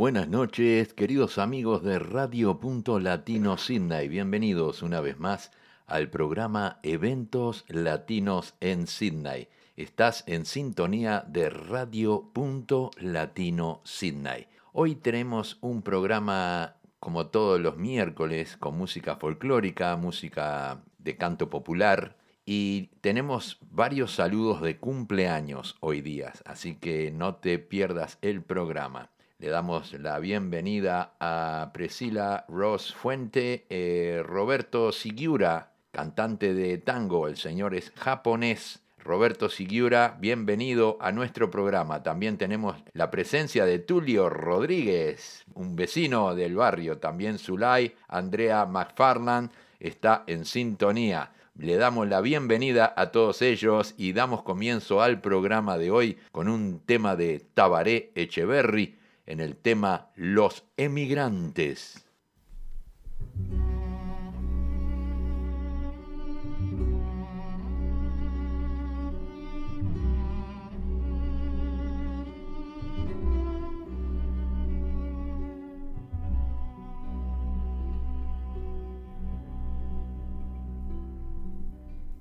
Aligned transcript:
Buenas 0.00 0.28
noches, 0.28 0.94
queridos 0.94 1.36
amigos 1.36 1.82
de 1.82 1.98
Radio 1.98 2.58
Punto 2.58 2.98
Latino 2.98 3.58
Sydney. 3.58 4.08
Bienvenidos 4.08 4.82
una 4.82 5.02
vez 5.02 5.18
más 5.18 5.52
al 5.86 6.08
programa 6.08 6.80
Eventos 6.82 7.66
Latinos 7.68 8.54
en 8.60 8.86
Sydney. 8.86 9.48
Estás 9.76 10.24
en 10.26 10.46
sintonía 10.46 11.22
de 11.28 11.50
Radio 11.50 12.30
Punto 12.32 12.92
Latino 12.96 13.82
Sydney. 13.84 14.46
Hoy 14.72 14.94
tenemos 14.94 15.58
un 15.60 15.82
programa 15.82 16.76
como 16.98 17.26
todos 17.26 17.60
los 17.60 17.76
miércoles 17.76 18.56
con 18.56 18.78
música 18.78 19.16
folclórica, 19.16 19.96
música 19.96 20.80
de 20.96 21.18
canto 21.18 21.50
popular 21.50 22.16
y 22.46 22.86
tenemos 23.02 23.58
varios 23.70 24.14
saludos 24.14 24.62
de 24.62 24.78
cumpleaños 24.78 25.76
hoy 25.80 26.00
día, 26.00 26.32
así 26.46 26.76
que 26.76 27.10
no 27.10 27.34
te 27.34 27.58
pierdas 27.58 28.16
el 28.22 28.42
programa. 28.42 29.10
Le 29.40 29.48
damos 29.48 29.94
la 29.94 30.18
bienvenida 30.18 31.14
a 31.18 31.70
Priscila 31.72 32.44
Ross 32.46 32.92
Fuente, 32.94 33.64
eh, 33.70 34.22
Roberto 34.22 34.92
Sigiura, 34.92 35.70
cantante 35.92 36.52
de 36.52 36.76
tango, 36.76 37.26
el 37.26 37.38
señor 37.38 37.74
es 37.74 37.90
japonés. 37.92 38.80
Roberto 38.98 39.48
Sigiura, 39.48 40.18
bienvenido 40.20 40.98
a 41.00 41.10
nuestro 41.10 41.50
programa. 41.50 42.02
También 42.02 42.36
tenemos 42.36 42.76
la 42.92 43.10
presencia 43.10 43.64
de 43.64 43.78
Tulio 43.78 44.28
Rodríguez, 44.28 45.42
un 45.54 45.74
vecino 45.74 46.34
del 46.34 46.56
barrio, 46.56 46.98
también 46.98 47.38
Zulay, 47.38 47.94
Andrea 48.08 48.66
McFarland 48.66 49.52
está 49.78 50.22
en 50.26 50.44
sintonía. 50.44 51.32
Le 51.56 51.76
damos 51.76 52.08
la 52.08 52.20
bienvenida 52.20 52.92
a 52.94 53.10
todos 53.10 53.40
ellos 53.40 53.94
y 53.96 54.12
damos 54.12 54.42
comienzo 54.42 55.00
al 55.00 55.22
programa 55.22 55.78
de 55.78 55.90
hoy 55.90 56.18
con 56.30 56.46
un 56.46 56.80
tema 56.80 57.16
de 57.16 57.40
Tabaré 57.54 58.12
Echeverry, 58.14 58.99
en 59.30 59.38
el 59.38 59.56
tema 59.56 60.10
Los 60.16 60.64
emigrantes. 60.76 62.04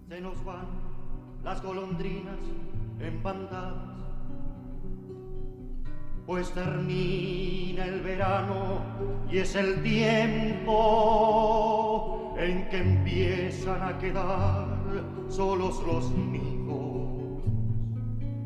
Se 0.07 0.21
nos 0.21 0.43
van 0.43 0.67
las 1.43 1.63
golondrinas 1.63 2.37
en 2.99 3.23
bandadas 3.23 3.68
pues 6.29 6.51
termina 6.51 7.85
el 7.85 8.01
verano 8.01 8.81
y 9.31 9.39
es 9.39 9.55
el 9.55 9.81
tiempo 9.81 10.75
en 12.37 12.69
que 12.69 12.77
empiezan 12.77 13.81
a 13.81 13.97
quedar 13.97 14.67
solos 15.27 15.81
los 15.87 16.11
nidos, 16.11 17.41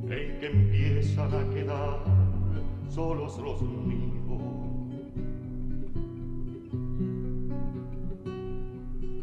en 0.09 0.39
que 0.39 0.45
empiezan 0.45 1.27
a 1.33 1.43
quedar 1.53 2.05
solos 2.87 3.37
los 3.39 3.61
nidos. 3.61 4.41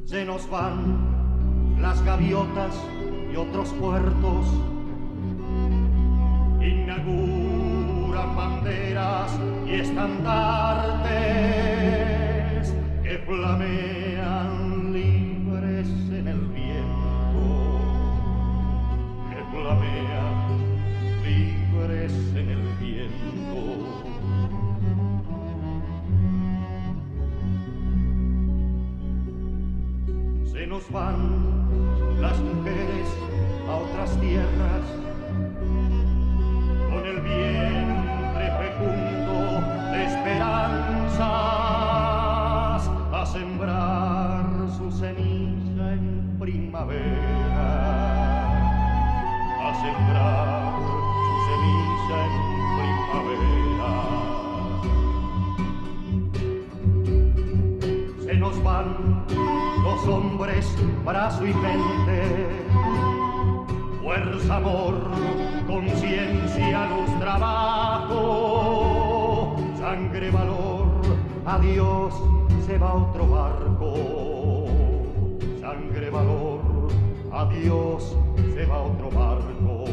Se 0.05 0.23
nos 0.27 0.51
van 0.51 1.81
las 1.81 2.05
gaviotas 2.05 2.79
y 3.33 3.37
otros 3.37 3.73
puertos, 3.81 4.47
inauguran 6.61 7.60
banderas 8.11 9.39
y 9.67 9.75
estandartes 9.75 11.15
que 13.03 13.19
flamean 13.27 14.93
libres 14.93 15.89
en 16.11 16.29
el 16.29 16.41
viento, 16.49 17.81
que 19.31 19.45
flamean 19.53 20.59
libres 21.25 22.13
en 22.35 22.51
el 22.51 22.63
viento. 22.81 23.61
Se 30.53 30.67
nos 30.67 30.91
van 30.91 32.21
las 32.21 32.39
mujeres 32.41 33.09
a 33.69 33.77
otras 33.77 34.21
tierras 34.21 34.85
con 36.91 37.07
el 37.07 37.21
bien 37.21 37.70
a 41.23 42.81
sembrar 43.27 44.47
su 44.77 44.91
semilla 44.91 45.93
en 45.93 46.37
primavera, 46.39 47.71
a 49.61 49.75
sembrar 49.83 50.73
su 50.81 51.37
semilla 51.49 52.19
en 52.27 52.35
primavera. 52.79 53.93
Se 58.25 58.35
nos 58.35 58.57
van 58.63 58.89
los 59.83 60.01
hombres, 60.09 60.65
brazo 61.05 61.47
y 61.47 61.53
mente, 61.55 62.65
fuerza, 64.03 64.57
amor, 64.57 64.95
conciencia, 65.67 66.87
luz, 66.87 67.11
trabajo, 67.21 68.31
sangre, 69.79 70.31
valor, 70.31 70.60
adiós, 71.51 72.15
se 72.67 72.79
va 72.79 72.95
otro 72.95 73.27
barco. 73.27 73.95
Sangre, 75.61 76.11
valor, 76.11 76.61
adiós, 77.33 78.17
se 78.55 78.67
va 78.67 78.79
otro 78.83 79.11
barco. 79.11 79.85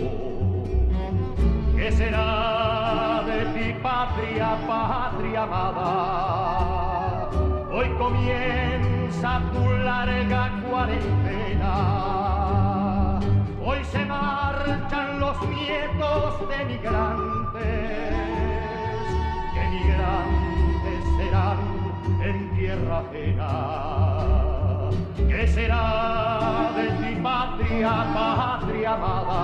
¿Qué 1.75 1.91
será 1.91 3.23
de 3.25 3.45
ti, 3.53 3.73
patria, 3.81 4.57
patria 4.68 5.44
amada? 5.44 7.30
Hoy 7.71 7.89
comienza 7.98 9.42
tu 9.53 9.69
larga 9.83 10.63
cuarentena 10.68 11.74
Hoy 13.63 13.83
se 13.92 14.06
marchan 14.06 15.19
los 15.19 15.38
nietos 15.50 16.50
de 16.50 16.65
migrantes, 16.65 17.62
que 19.53 19.63
migrantes 19.69 20.56
serán 21.17 21.57
en 22.21 22.37
tierra 22.55 22.99
ajena. 22.99 23.49
¿Qué 25.27 25.47
será 25.47 26.71
de 26.75 26.85
ti, 26.99 27.11
patria, 27.21 27.93
patria 28.13 28.93
amada? 28.93 29.41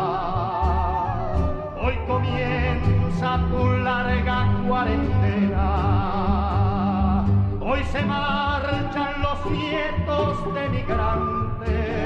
Hoy 1.82 1.96
comienza 2.08 3.30
tu 3.50 3.62
larga 3.88 4.38
cuarentena. 4.68 5.68
Hoy 7.60 7.84
se 7.92 8.02
marchan 8.04 9.22
los 9.22 9.46
nietos 9.52 10.54
de 10.54 10.70
migrantes 10.70 12.04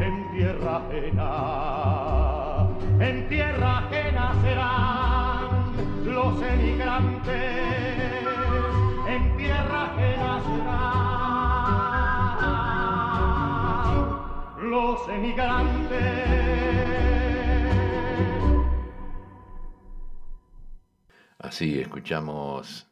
en 0.00 0.28
tierra 0.32 0.76
ajena. 0.78 1.30
En 3.00 3.28
tierra 3.28 3.78
ajena 3.78 4.34
serán 4.42 5.01
los 6.32 6.42
emigrantes, 6.42 7.34
en 9.06 9.36
tierra 9.36 9.84
ajena 9.84 10.42
los 14.62 15.08
emigrantes. 15.08 15.98
Así 21.38 21.80
escuchamos 21.80 22.86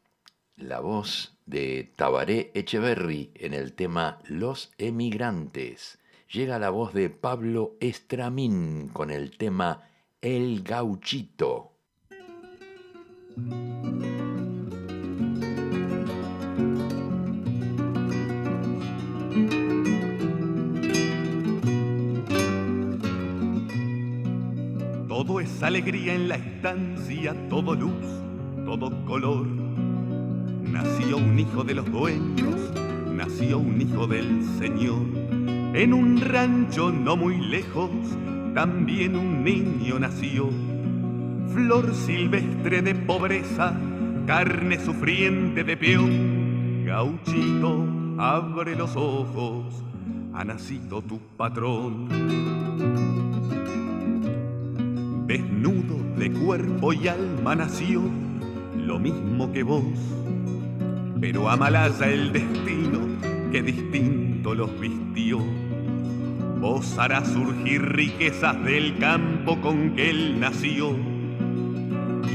la 0.57 0.81
voz 0.81 1.39
de 1.47 1.93
Tabaré 1.97 2.51
Echeverry 2.55 3.31
en 3.35 3.55
el 3.55 3.73
tema 3.73 4.19
Los 4.27 4.73
emigrantes 4.77 5.99
llega 6.31 6.59
la 6.59 6.69
voz 6.71 6.93
de 6.93 7.09
Pablo 7.09 7.77
Estramín 7.81 8.89
con 8.89 9.11
el 9.11 9.37
tema 9.39 9.89
El 10.21 10.63
gauchito. 10.63 11.70
Todo 25.09 25.41
es 25.41 25.63
alegría 25.63 26.15
en 26.15 26.29
la 26.29 26.37
estancia, 26.37 27.35
todo 27.49 27.75
luz, 27.75 27.93
todo 28.65 28.91
color. 29.05 29.47
Nació 30.63 31.19
un 31.19 31.39
hijo 31.39 31.65
de 31.65 31.75
los 31.75 31.91
dueños, 31.91 32.73
nació 33.13 33.59
un 33.59 33.81
hijo 33.81 34.07
del 34.07 34.43
Señor 34.59 35.21
en 35.73 35.95
un 35.95 36.21
rancho 36.21 36.91
no 36.91 37.17
muy 37.17 37.39
lejos, 37.39 37.91
también 38.55 39.15
un 39.15 39.45
niño 39.45 40.01
nació. 40.01 40.51
Flor 41.53 41.95
silvestre 41.95 42.83
de 42.83 42.95
pobreza, 42.95 43.75
carne 44.27 44.79
sufriente 44.79 45.65
de 45.65 45.77
peón, 45.77 46.85
gauchito, 46.85 47.87
abre 48.19 48.77
los 48.77 48.95
ojos, 48.95 49.83
ha 50.33 50.45
nacido 50.45 51.03
tu 51.03 51.19
patrón. 51.37 52.09
Desnudo 55.27 55.97
de 56.17 56.31
cuerpo 56.33 56.93
y 56.93 57.09
alma 57.09 57.57
nació, 57.57 58.03
lo 58.77 58.99
mismo 58.99 59.53
que 59.53 59.63
vos, 59.63 59.85
pero 61.21 61.49
amalaya 61.49 62.09
el 62.09 62.33
destino 62.33 63.01
que 63.51 63.63
distinto 63.63 64.55
los 64.55 64.79
vistió. 64.79 65.41
Vos 66.61 66.99
harás 66.99 67.27
surgir 67.29 67.83
riquezas 67.83 68.63
del 68.65 68.99
campo 68.99 69.61
con 69.61 69.95
que 69.97 70.11
él 70.11 70.39
nació 70.39 71.10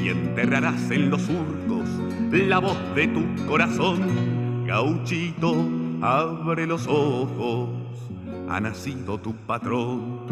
y 0.05 0.09
enterrarás 0.09 0.91
en 0.91 1.09
los 1.09 1.23
surcos 1.23 1.89
la 2.31 2.59
voz 2.59 2.77
de 2.93 3.07
tu 3.07 3.23
corazón. 3.47 4.65
Gauchito, 4.67 5.67
abre 5.99 6.67
los 6.67 6.85
ojos, 6.85 7.69
ha 8.47 8.59
nacido 8.59 9.17
tu 9.17 9.33
patrón. 9.33 10.27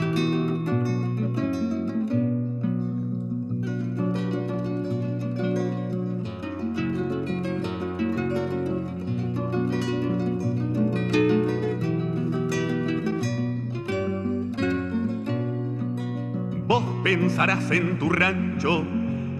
Vos 16.67 16.83
pensarás 17.03 17.71
en 17.71 17.97
tu 17.97 18.09
rancho 18.09 18.85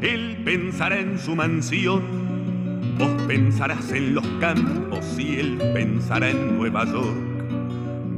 él 0.04 0.42
pensará 0.44 1.00
en 1.00 1.18
su 1.18 1.34
mansión, 1.34 2.02
vos 3.00 3.10
pensarás 3.26 3.90
en 3.94 4.14
los 4.14 4.28
campos 4.42 5.18
y 5.18 5.38
él 5.38 5.58
pensará 5.74 6.30
en 6.30 6.58
Nueva 6.58 6.84
York. 6.86 7.16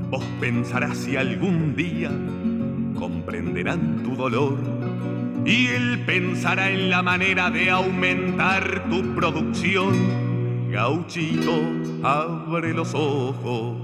Vos 0.10 0.24
pensarás 0.40 0.98
si 0.98 1.16
algún 1.16 1.76
día 1.76 2.10
comprenderán 2.98 4.02
tu 4.04 4.16
dolor 4.16 4.58
y 5.46 5.68
él 5.68 6.04
pensará 6.08 6.72
en 6.72 6.90
la 6.90 7.04
manera 7.04 7.52
de 7.52 7.70
aumentar 7.70 8.90
tu 8.90 9.14
producción. 9.14 9.94
Gauchito, 10.72 11.62
abre 12.02 12.74
los 12.74 12.96
ojos, 12.96 13.78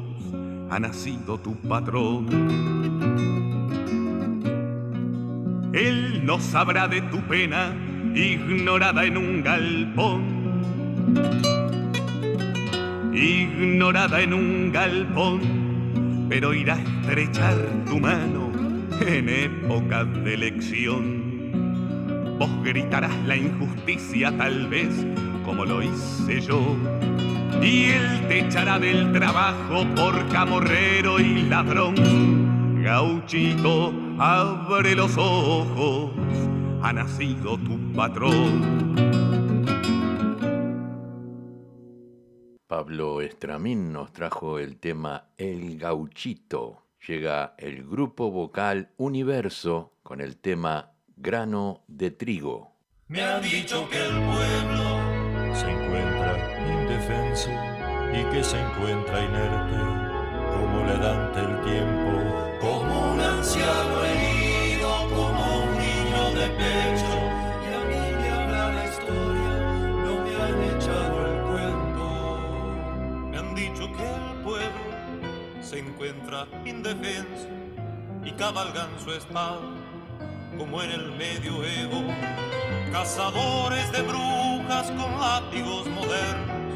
ha 0.72 0.80
nacido 0.80 1.40
tu 1.40 1.56
patrón. 1.56 2.28
Él 5.72 6.26
no 6.26 6.40
sabrá 6.40 6.88
de 6.88 7.02
tu 7.04 7.22
pena 7.22 7.74
ignorada 8.16 9.06
en 9.06 9.18
un 9.18 9.44
galpón. 9.44 10.22
Ignorada 13.14 14.22
en 14.22 14.34
un 14.34 14.72
galpón, 14.72 16.28
pero 16.30 16.54
irá 16.54 16.76
a 16.76 16.82
estrechar 16.82 17.56
tu 17.88 18.00
mano 18.00 18.52
en 19.06 19.30
época 19.30 20.04
de 20.04 20.34
elección. 20.34 21.32
Vos 22.40 22.50
gritarás 22.64 23.16
la 23.26 23.36
injusticia 23.36 24.36
tal 24.38 24.68
vez 24.68 24.90
como 25.46 25.66
lo 25.66 25.82
hice 25.82 26.42
yo. 26.42 26.76
Y 27.62 27.86
él 27.86 28.28
te 28.28 28.40
echará 28.40 28.80
del 28.80 29.12
trabajo 29.12 29.86
por 29.96 30.28
camorrero 30.30 31.20
y 31.20 31.44
ladrón. 31.44 32.82
Gauchito, 32.82 33.94
abre 34.18 34.96
los 34.96 35.16
ojos 35.18 36.12
ha 36.84 36.94
nacido 36.94 37.58
tu 37.58 37.94
patrón. 37.94 38.96
Pablo 42.68 43.22
Estramín 43.22 43.92
nos 43.92 44.12
trajo 44.14 44.58
el 44.58 44.78
tema 44.78 45.26
El 45.38 45.78
Gauchito. 45.78 46.86
Llega 47.08 47.56
el 47.58 47.84
grupo 47.84 48.32
vocal 48.32 48.90
Universo 48.98 49.94
con 50.04 50.22
el 50.22 50.38
tema 50.38 50.94
Grano 51.16 51.84
de 51.88 52.12
Trigo. 52.12 52.72
Me 53.08 53.22
han 53.22 53.42
dicho 53.42 53.88
que 53.90 53.98
el 53.98 54.14
pueblo 54.14 55.54
se 55.54 55.70
encuentra 55.70 56.82
indefenso 56.82 57.50
y 58.14 58.24
que 58.34 58.44
se 58.44 58.60
encuentra 58.60 59.24
inerte 59.24 60.02
como 60.54 60.86
le 60.86 60.98
dante 60.98 61.40
el 61.40 61.62
tiempo, 61.62 62.60
como 62.62 63.14
un 63.14 63.20
anciano 63.20 64.11
se 75.72 75.80
encuentra 75.80 76.48
indefenso 76.66 77.48
y 78.26 78.32
cabalgan 78.32 78.90
su 79.02 79.14
espada 79.14 79.62
como 80.58 80.82
en 80.82 80.92
el 80.92 81.14
medioevo, 81.14 82.04
cazadores 82.92 83.90
de 83.94 84.02
brujas 84.02 84.92
con 84.92 85.18
látigos 85.18 85.88
modernos 85.88 86.76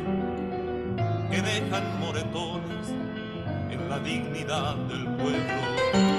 que 1.30 1.42
dejan 1.42 2.00
moretones 2.00 2.88
en 3.70 3.90
la 3.90 4.00
dignidad 4.00 4.76
del 4.76 5.06
pueblo. 5.18 6.16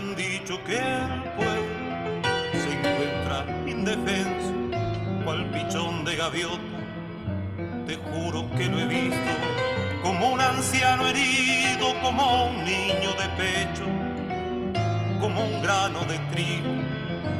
Han 0.00 0.16
dicho 0.16 0.58
que 0.64 0.78
el 0.78 1.22
pueblo 1.36 2.22
se 2.54 2.68
encuentra 2.72 3.44
indefenso, 3.66 4.52
cual 5.24 5.44
pichón 5.50 6.04
de 6.06 6.16
gaviota. 6.16 6.62
Te 7.86 7.96
juro 7.96 8.48
que 8.56 8.66
lo 8.66 8.80
he 8.80 8.86
visto 8.86 9.32
como 10.02 10.32
un 10.32 10.40
anciano 10.40 11.06
herido, 11.06 11.94
como 12.00 12.46
un 12.46 12.64
niño 12.64 13.10
de 13.20 13.28
pecho, 13.42 13.84
como 15.20 15.44
un 15.44 15.62
grano 15.62 16.00
de 16.04 16.18
trigo, 16.32 16.72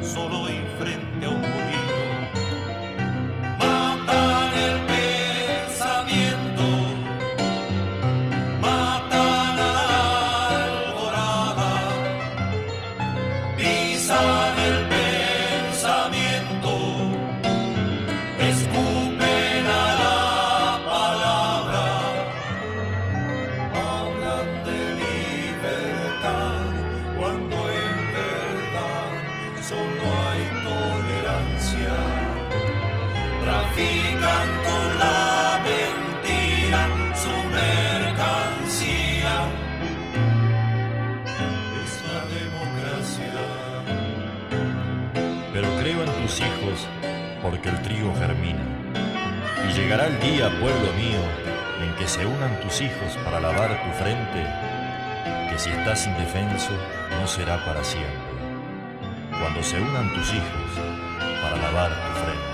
solo 0.03 0.47
y 0.47 0.61
frente 0.77 1.25
a 1.25 1.29
un 1.29 1.70
llegará 49.91 50.07
el 50.07 50.21
día, 50.21 50.49
pueblo 50.61 50.93
mío, 50.93 51.19
en 51.83 51.93
que 51.95 52.07
se 52.07 52.25
unan 52.25 52.57
tus 52.61 52.79
hijos 52.79 53.17
para 53.25 53.41
lavar 53.41 53.69
tu 53.83 53.91
frente, 54.01 54.45
que 55.49 55.59
si 55.59 55.69
estás 55.69 56.07
indefenso 56.07 56.71
no 57.19 57.27
será 57.27 57.57
para 57.65 57.83
siempre. 57.83 58.09
Cuando 59.37 59.61
se 59.61 59.81
unan 59.81 60.13
tus 60.13 60.33
hijos 60.33 60.71
para 61.41 61.57
lavar 61.57 61.89
tu 61.89 62.19
frente. 62.21 62.50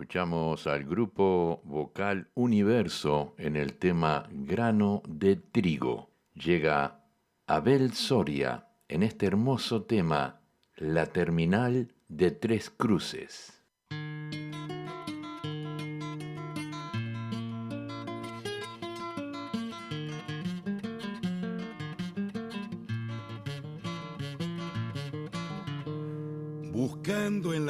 Escuchamos 0.00 0.66
al 0.66 0.84
grupo 0.84 1.60
vocal 1.62 2.30
Universo 2.32 3.34
en 3.36 3.54
el 3.54 3.74
tema 3.74 4.26
Grano 4.30 5.02
de 5.06 5.36
Trigo. 5.36 6.08
Llega 6.32 7.04
Abel 7.46 7.92
Soria 7.92 8.66
en 8.88 9.02
este 9.02 9.26
hermoso 9.26 9.82
tema 9.82 10.40
La 10.76 11.04
Terminal 11.04 11.92
de 12.08 12.30
Tres 12.30 12.70
Cruces. 12.70 13.59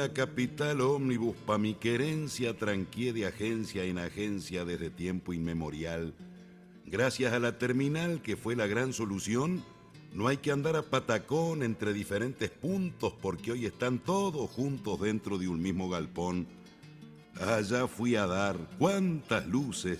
La 0.01 0.13
capital 0.13 0.81
ómnibus 0.81 1.35
pa' 1.45 1.59
mi 1.59 1.75
querencia 1.75 2.57
tranqué 2.57 3.13
de 3.13 3.27
agencia 3.27 3.83
en 3.83 3.99
agencia 3.99 4.65
desde 4.65 4.89
tiempo 4.89 5.31
inmemorial. 5.31 6.15
Gracias 6.87 7.33
a 7.33 7.39
la 7.39 7.59
terminal 7.59 8.19
que 8.23 8.35
fue 8.35 8.55
la 8.55 8.65
gran 8.65 8.93
solución, 8.93 9.63
no 10.11 10.27
hay 10.27 10.37
que 10.37 10.51
andar 10.51 10.75
a 10.75 10.81
patacón 10.81 11.61
entre 11.61 11.93
diferentes 11.93 12.49
puntos 12.49 13.13
porque 13.21 13.51
hoy 13.51 13.67
están 13.67 13.99
todos 13.99 14.49
juntos 14.49 14.99
dentro 14.99 15.37
de 15.37 15.47
un 15.49 15.61
mismo 15.61 15.87
galpón. 15.87 16.47
Allá 17.39 17.87
fui 17.87 18.15
a 18.15 18.25
dar 18.25 18.57
cuántas 18.79 19.45
luces 19.45 19.99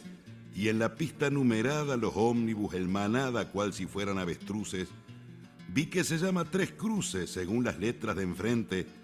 y 0.55 0.69
en 0.69 0.79
la 0.79 0.95
pista 0.95 1.29
numerada 1.29 1.95
los 1.95 2.13
ómnibus, 2.15 2.73
el 2.73 2.87
manada 2.87 3.51
cual 3.51 3.71
si 3.71 3.85
fueran 3.85 4.17
avestruces. 4.17 4.89
Vi 5.67 5.85
que 5.85 6.03
se 6.03 6.17
llama 6.17 6.45
Tres 6.45 6.71
Cruces 6.71 7.29
según 7.29 7.63
las 7.63 7.77
letras 7.77 8.15
de 8.15 8.23
enfrente 8.23 9.00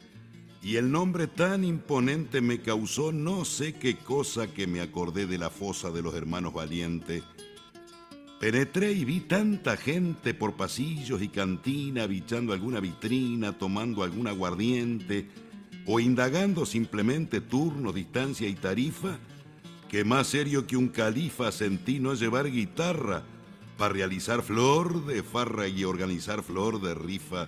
y 0.68 0.76
el 0.76 0.92
nombre 0.92 1.28
tan 1.28 1.64
imponente 1.64 2.42
me 2.42 2.60
causó 2.60 3.14
no 3.14 3.46
sé 3.46 3.76
qué 3.76 3.96
cosa 3.96 4.48
que 4.48 4.68
me 4.68 4.82
acordé 4.82 5.26
de 5.26 5.38
la 5.38 5.50
fosa 5.50 5.92
de 5.92 6.02
los 6.02 6.14
hermanos 6.14 6.52
valientes. 6.52 7.24
Penetré 8.42 8.92
y 8.92 9.06
vi 9.06 9.22
tanta 9.22 9.78
gente 9.78 10.34
por 10.34 10.58
pasillos 10.58 11.22
y 11.22 11.30
cantina, 11.30 12.06
bichando 12.06 12.52
alguna 12.52 12.82
vitrina, 12.82 13.58
tomando 13.58 14.04
algún 14.04 14.28
aguardiente 14.28 15.30
o 15.86 16.02
indagando 16.02 16.66
simplemente 16.66 17.40
turno, 17.40 17.94
distancia 17.94 18.50
y 18.50 18.56
tarifa, 18.56 19.20
que 19.88 20.04
más 20.04 20.28
serio 20.28 20.68
que 20.68 20.76
un 20.76 20.90
califa 20.90 21.54
sentí 21.54 22.02
no 22.02 22.14
llevar 22.14 22.52
guitarra 22.52 23.24
para 23.78 23.94
realizar 23.94 24.42
flor 24.42 25.06
de 25.06 25.24
farra 25.24 25.70
y 25.70 25.86
organizar 25.86 26.44
flor 26.44 26.82
de 26.82 26.94
rifa 26.94 27.48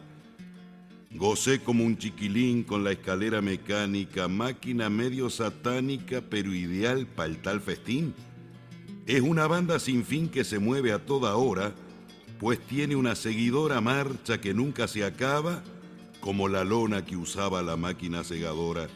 Gocé 1.12 1.60
como 1.60 1.86
un 1.86 1.98
chiquilín 1.98 2.64
con 2.64 2.84
la 2.84 2.92
escalera 2.92 3.42
mecánica, 3.42 4.28
máquina 4.28 4.92
medio 4.92 5.32
satánica, 5.32 6.22
pero 6.22 6.54
ideal 6.54 7.08
para 7.08 7.30
el 7.30 7.42
tal 7.42 7.62
festín. 7.62 8.14
Es 9.08 9.22
una 9.22 9.48
banda 9.48 9.80
sin 9.80 10.06
fin 10.06 10.30
que 10.30 10.44
se 10.44 10.60
mueve 10.60 10.92
a 10.92 11.04
toda 11.04 11.36
hora, 11.36 11.74
pues 12.40 12.60
tiene 12.60 12.96
una 12.96 13.16
seguidora 13.16 13.82
marcha 13.82 14.40
que 14.40 14.54
nunca 14.54 14.88
se 14.88 15.04
acaba, 15.04 15.64
como 16.20 16.48
la 16.48 16.64
lona 16.64 17.04
que 17.04 17.18
usaba 17.18 17.64
la 17.64 17.76
máquina 17.76 18.24
segadora. 18.24 18.88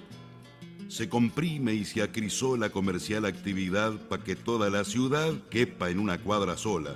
Se 0.89 1.09
comprime 1.09 1.73
y 1.73 1.83
se 1.83 2.03
acrisó 2.03 2.57
la 2.57 2.69
comercial 2.69 3.25
actividad 3.25 3.93
para 4.07 4.23
que 4.23 4.35
toda 4.35 4.69
la 4.69 4.83
ciudad 4.83 5.33
quepa 5.49 5.89
en 5.89 5.97
una 5.97 6.19
cuadra 6.19 6.57
sola. 6.57 6.95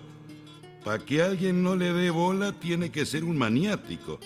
Para 0.85 1.03
que 1.03 1.23
alguien 1.23 1.63
no 1.63 1.75
le 1.75 1.91
dé 1.91 2.11
bola 2.11 2.51
tiene 2.51 2.91
que 2.91 3.07
ser 3.07 3.23
un 3.23 3.35
maniático 3.35 4.19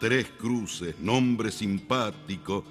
Tres 0.00 0.28
cruces, 0.38 0.98
nombre 0.98 1.52
simpático, 1.52 2.64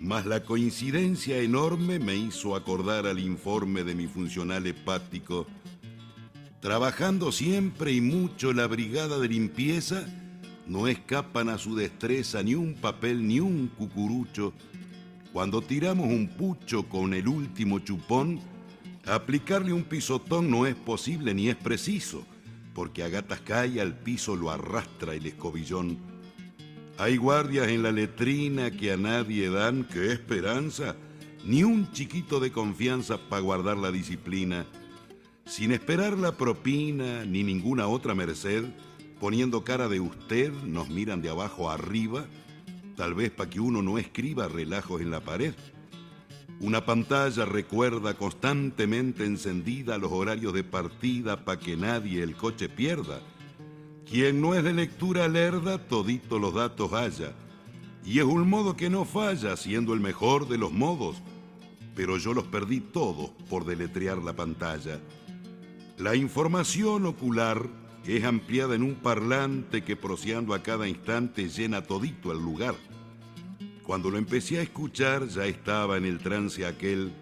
mas 0.00 0.26
la 0.26 0.42
coincidencia 0.42 1.38
enorme 1.38 2.00
me 2.00 2.16
hizo 2.16 2.56
acordar 2.56 3.06
al 3.06 3.20
informe 3.20 3.84
de 3.84 3.94
mi 3.94 4.08
funcional 4.08 4.66
hepático. 4.66 5.46
Trabajando 6.58 7.30
siempre 7.30 7.92
y 7.92 8.00
mucho 8.00 8.52
la 8.52 8.66
brigada 8.66 9.20
de 9.20 9.28
limpieza, 9.28 10.04
no 10.66 10.88
escapan 10.88 11.48
a 11.48 11.58
su 11.58 11.76
destreza 11.76 12.42
ni 12.42 12.56
un 12.56 12.74
papel 12.74 13.24
ni 13.24 13.38
un 13.38 13.68
cucurucho. 13.68 14.52
Cuando 15.32 15.62
tiramos 15.62 16.08
un 16.08 16.26
pucho 16.26 16.88
con 16.88 17.14
el 17.14 17.28
último 17.28 17.78
chupón, 17.78 18.40
aplicarle 19.06 19.72
un 19.72 19.84
pisotón 19.84 20.50
no 20.50 20.66
es 20.66 20.74
posible 20.74 21.34
ni 21.34 21.50
es 21.50 21.56
preciso, 21.56 22.26
porque 22.74 23.04
a 23.04 23.08
gatas 23.08 23.42
cae 23.42 23.80
al 23.80 23.96
piso 23.96 24.34
lo 24.34 24.50
arrastra 24.50 25.14
el 25.14 25.24
escobillón. 25.26 26.13
Hay 26.96 27.16
guardias 27.16 27.68
en 27.68 27.82
la 27.82 27.90
letrina 27.90 28.70
que 28.70 28.92
a 28.92 28.96
nadie 28.96 29.50
dan, 29.50 29.82
qué 29.82 30.12
esperanza, 30.12 30.94
ni 31.44 31.64
un 31.64 31.90
chiquito 31.90 32.38
de 32.38 32.52
confianza 32.52 33.18
para 33.18 33.42
guardar 33.42 33.76
la 33.76 33.90
disciplina. 33.90 34.64
Sin 35.44 35.72
esperar 35.72 36.16
la 36.16 36.36
propina 36.36 37.24
ni 37.24 37.42
ninguna 37.42 37.88
otra 37.88 38.14
merced, 38.14 38.66
poniendo 39.18 39.64
cara 39.64 39.88
de 39.88 39.98
usted, 39.98 40.52
nos 40.52 40.88
miran 40.88 41.20
de 41.20 41.30
abajo 41.30 41.68
arriba, 41.68 42.26
tal 42.96 43.14
vez 43.14 43.32
para 43.32 43.50
que 43.50 43.58
uno 43.58 43.82
no 43.82 43.98
escriba 43.98 44.46
relajos 44.46 45.00
en 45.00 45.10
la 45.10 45.18
pared. 45.18 45.54
Una 46.60 46.86
pantalla 46.86 47.44
recuerda 47.44 48.14
constantemente 48.14 49.24
encendida 49.24 49.98
los 49.98 50.12
horarios 50.12 50.54
de 50.54 50.62
partida 50.62 51.44
para 51.44 51.58
que 51.58 51.76
nadie 51.76 52.22
el 52.22 52.36
coche 52.36 52.68
pierda 52.68 53.20
quien 54.08 54.40
no 54.40 54.54
es 54.54 54.62
de 54.62 54.74
lectura 54.74 55.28
lerda, 55.28 55.78
todito 55.78 56.38
los 56.38 56.54
datos 56.54 56.92
haya. 56.92 57.32
Y 58.04 58.18
es 58.18 58.24
un 58.24 58.48
modo 58.48 58.76
que 58.76 58.90
no 58.90 59.04
falla, 59.04 59.56
siendo 59.56 59.94
el 59.94 60.00
mejor 60.00 60.46
de 60.46 60.58
los 60.58 60.72
modos. 60.72 61.16
Pero 61.94 62.18
yo 62.18 62.34
los 62.34 62.44
perdí 62.44 62.80
todos 62.80 63.30
por 63.48 63.64
deletrear 63.64 64.18
la 64.18 64.34
pantalla. 64.34 65.00
La 65.96 66.14
información 66.14 67.06
ocular 67.06 67.66
es 68.04 68.24
ampliada 68.24 68.74
en 68.74 68.82
un 68.82 68.96
parlante 68.96 69.82
que 69.82 69.96
proseando 69.96 70.52
a 70.52 70.62
cada 70.62 70.86
instante 70.86 71.48
llena 71.48 71.82
todito 71.82 72.30
el 72.32 72.38
lugar. 72.38 72.74
Cuando 73.84 74.10
lo 74.10 74.18
empecé 74.18 74.58
a 74.58 74.62
escuchar 74.62 75.28
ya 75.28 75.46
estaba 75.46 75.96
en 75.96 76.04
el 76.04 76.18
trance 76.18 76.66
aquel, 76.66 77.12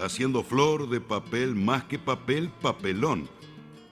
haciendo 0.00 0.42
flor 0.42 0.88
de 0.88 1.00
papel 1.00 1.54
más 1.54 1.84
que 1.84 1.98
papel, 1.98 2.50
papelón 2.60 3.28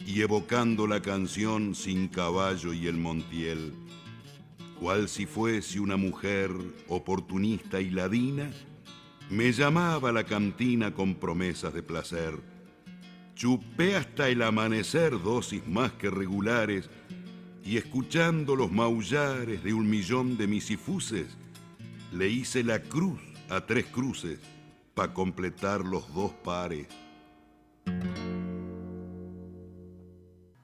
y 0.06 0.22
evocando 0.22 0.86
la 0.86 1.00
canción 1.02 1.74
Sin 1.74 2.08
caballo 2.08 2.72
y 2.72 2.86
el 2.86 2.96
Montiel, 2.96 3.72
cual 4.78 5.08
si 5.08 5.26
fuese 5.26 5.80
una 5.80 5.96
mujer 5.96 6.50
oportunista 6.88 7.80
y 7.80 7.90
ladina, 7.90 8.50
me 9.30 9.52
llamaba 9.52 10.10
la 10.10 10.24
cantina 10.24 10.92
con 10.92 11.14
promesas 11.14 11.72
de 11.72 11.82
placer. 11.82 12.34
Chupé 13.34 13.96
hasta 13.96 14.28
el 14.28 14.42
amanecer 14.42 15.22
dosis 15.22 15.66
más 15.66 15.92
que 15.92 16.10
regulares 16.10 16.90
y 17.64 17.76
escuchando 17.76 18.56
los 18.56 18.72
maullares 18.72 19.62
de 19.62 19.72
un 19.72 19.88
millón 19.88 20.36
de 20.36 20.46
misifuses, 20.46 21.26
le 22.12 22.28
hice 22.28 22.64
la 22.64 22.82
cruz 22.82 23.20
a 23.48 23.60
tres 23.60 23.86
cruces 23.86 24.40
para 24.94 25.14
completar 25.14 25.84
los 25.84 26.12
dos 26.12 26.32
pares. 26.42 26.88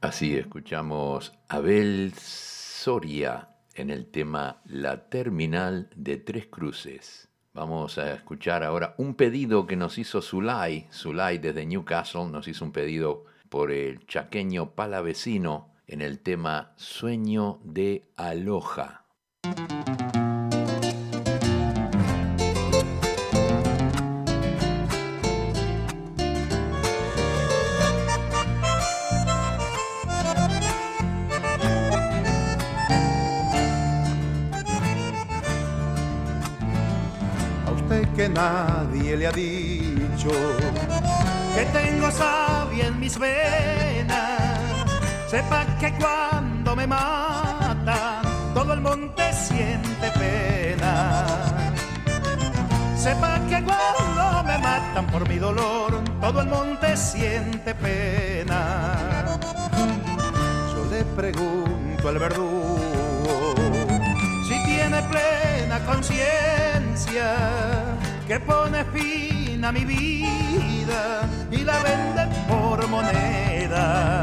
Así 0.06 0.36
escuchamos 0.36 1.32
Abel 1.48 2.12
Soria 2.16 3.48
en 3.74 3.90
el 3.90 4.06
tema 4.06 4.62
La 4.64 5.08
Terminal 5.08 5.90
de 5.96 6.16
Tres 6.16 6.46
Cruces. 6.46 7.28
Vamos 7.52 7.98
a 7.98 8.14
escuchar 8.14 8.62
ahora 8.62 8.94
un 8.98 9.16
pedido 9.16 9.66
que 9.66 9.74
nos 9.74 9.98
hizo 9.98 10.22
Zulay. 10.22 10.86
Zulay 10.92 11.38
desde 11.38 11.66
Newcastle 11.66 12.26
nos 12.26 12.46
hizo 12.46 12.64
un 12.64 12.70
pedido 12.70 13.24
por 13.48 13.72
el 13.72 14.06
chaqueño 14.06 14.76
palavecino 14.76 15.72
en 15.88 16.02
el 16.02 16.20
tema 16.20 16.72
Sueño 16.76 17.58
de 17.64 18.04
Aloja. 18.14 19.06
Nadie 38.36 39.16
le 39.16 39.26
ha 39.26 39.32
dicho 39.32 40.30
que 41.54 41.64
tengo 41.72 42.10
savia 42.10 42.86
en 42.88 43.00
mis 43.00 43.18
venas. 43.18 44.84
Sepa 45.26 45.64
que 45.80 45.92
cuando 45.94 46.76
me 46.76 46.86
matan, 46.86 48.22
todo 48.52 48.74
el 48.74 48.80
monte 48.80 49.32
siente 49.32 50.10
pena. 50.10 51.24
Sepa 52.96 53.40
que 53.48 53.64
cuando 53.64 54.44
me 54.44 54.58
matan 54.58 55.06
por 55.06 55.26
mi 55.28 55.38
dolor, 55.38 56.02
todo 56.20 56.42
el 56.42 56.48
monte 56.48 56.96
siente 56.96 57.74
pena. 57.74 59.38
Yo 60.72 60.84
le 60.90 61.04
pregunto 61.20 62.08
al 62.08 62.18
verdugo 62.18 63.54
si 64.46 64.62
tiene 64.64 65.00
plena 65.10 65.80
conciencia 65.86 67.96
que 68.26 68.40
pone 68.40 68.84
fin 68.86 69.64
a 69.64 69.70
mi 69.70 69.84
vida 69.84 71.28
y 71.50 71.58
la 71.58 71.78
vende 71.82 72.26
por 72.48 72.86
moneda. 72.88 74.22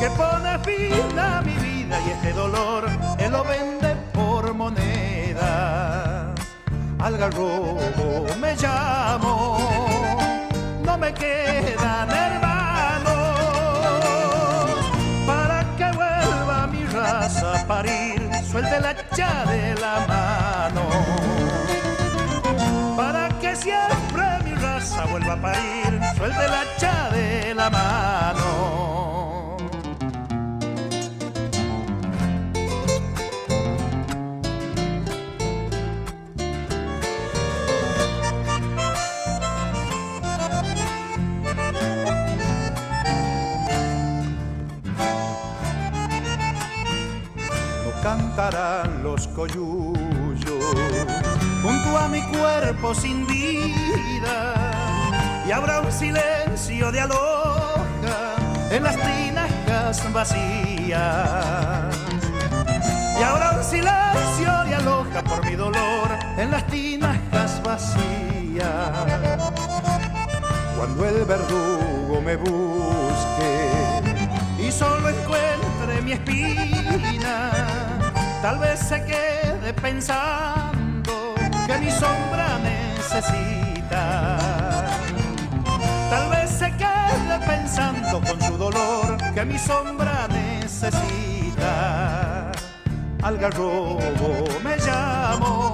Que 0.00 0.08
pone 0.10 0.58
fin 0.60 1.18
a 1.18 1.42
mi 1.42 1.54
vida 1.54 1.98
y 2.06 2.10
este 2.10 2.32
dolor 2.32 2.88
él 3.18 3.32
lo 3.32 3.44
vende 3.44 3.94
por 4.12 4.54
moneda. 4.54 6.32
Al 6.98 7.18
garrobo 7.18 7.78
me 8.40 8.56
llamo, 8.56 9.58
no 10.82 10.96
me 10.96 11.12
quedan 11.12 12.10
hermanos 12.10 13.14
para 15.26 15.64
que 15.76 15.84
vuelva 15.92 16.66
mi 16.68 16.86
raza 16.86 17.60
a 17.60 17.66
parir, 17.66 18.30
suelte 18.50 18.80
la 18.80 18.93
siempre 23.56 24.24
mi 24.44 24.54
raza 24.54 25.04
vuelva 25.06 25.34
a 25.34 25.40
parir, 25.40 26.00
suelte 26.16 26.48
la 26.48 26.60
hacha 26.60 27.10
de 27.10 27.54
la 27.54 27.70
mano. 27.70 29.56
No 47.84 48.02
cantarán 48.02 49.02
los 49.02 49.28
coyullos 49.28 50.03
junto 51.64 51.98
a 51.98 52.08
mi 52.08 52.20
cuerpo 52.24 52.94
sin 52.94 53.26
vida 53.26 54.60
y 55.48 55.50
habrá 55.50 55.80
un 55.80 55.90
silencio 55.90 56.92
de 56.92 57.00
aloja 57.00 58.36
en 58.70 58.82
las 58.82 58.96
tinajas 58.96 60.12
vacías. 60.12 61.00
Y 63.18 63.22
habrá 63.22 63.52
un 63.52 63.64
silencio 63.64 64.64
de 64.66 64.74
aloja 64.74 65.22
por 65.22 65.42
mi 65.46 65.54
dolor 65.54 66.08
en 66.36 66.50
las 66.50 66.66
tinajas 66.66 67.62
vacías. 67.62 68.68
Cuando 70.76 71.06
el 71.06 71.24
verdugo 71.24 72.20
me 72.20 72.36
busque 72.36 74.02
y 74.58 74.70
solo 74.70 75.08
encuentre 75.08 76.02
mi 76.02 76.12
espina, 76.12 77.50
tal 78.42 78.58
vez 78.58 78.80
se 78.80 79.02
quede 79.04 79.72
pensando 79.80 80.63
que 81.66 81.78
mi 81.78 81.90
sombra 81.90 82.58
necesita. 82.58 84.38
Tal 86.10 86.30
vez 86.30 86.50
se 86.50 86.70
quede 86.76 87.38
pensando 87.46 88.20
con 88.20 88.40
su 88.40 88.56
dolor 88.56 89.16
que 89.34 89.44
mi 89.44 89.58
sombra 89.58 90.28
necesita. 90.28 91.72
Al 93.22 93.38
garrobo 93.38 93.98
me 94.62 94.76
llamo, 94.76 95.72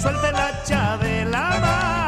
suelte 0.00 0.28
hacha 0.28 0.98
de 0.98 1.24
la 1.24 1.60
mano. 1.60 2.06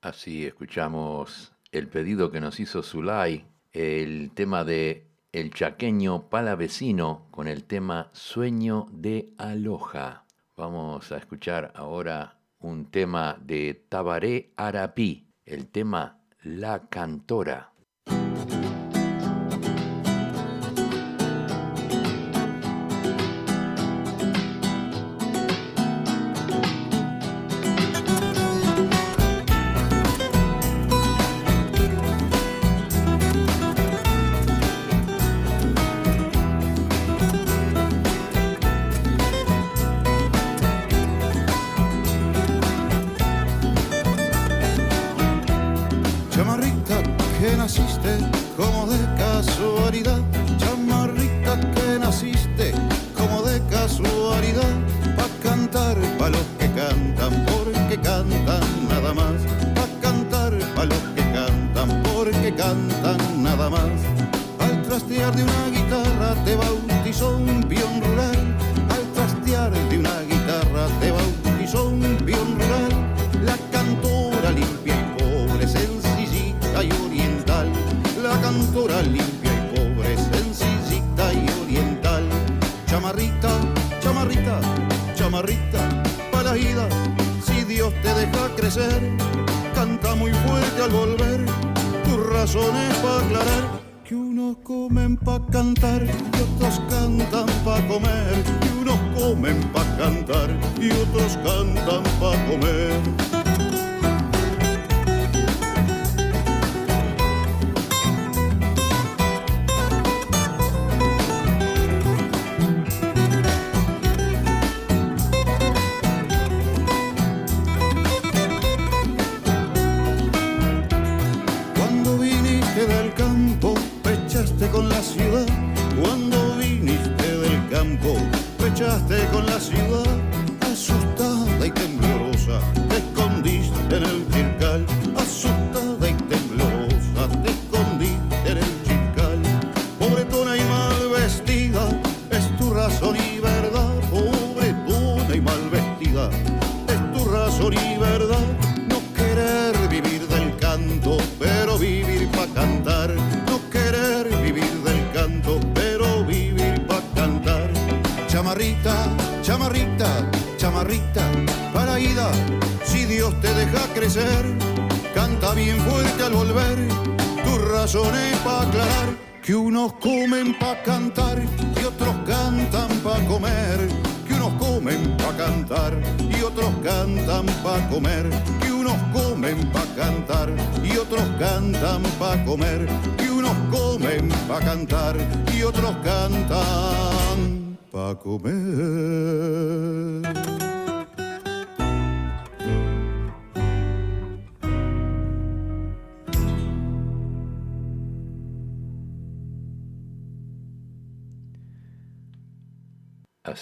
Así 0.00 0.46
escuchamos 0.46 1.52
el 1.72 1.88
pedido 1.88 2.30
que 2.30 2.40
nos 2.40 2.60
hizo 2.60 2.82
Zulay, 2.82 3.46
el 3.72 4.30
tema 4.34 4.62
de 4.62 5.08
El 5.32 5.52
chaqueño 5.52 6.28
palavecino 6.28 7.26
con 7.30 7.48
el 7.48 7.64
tema 7.64 8.10
Sueño 8.12 8.86
de 8.92 9.34
Aloja. 9.38 10.24
Vamos 10.56 11.10
a 11.10 11.16
escuchar 11.16 11.72
ahora 11.74 12.38
un 12.60 12.90
tema 12.90 13.36
de 13.40 13.74
Tabaré 13.88 14.52
Arapí, 14.56 15.26
el 15.44 15.66
tema 15.66 16.20
La 16.42 16.88
Cantora. 16.88 17.73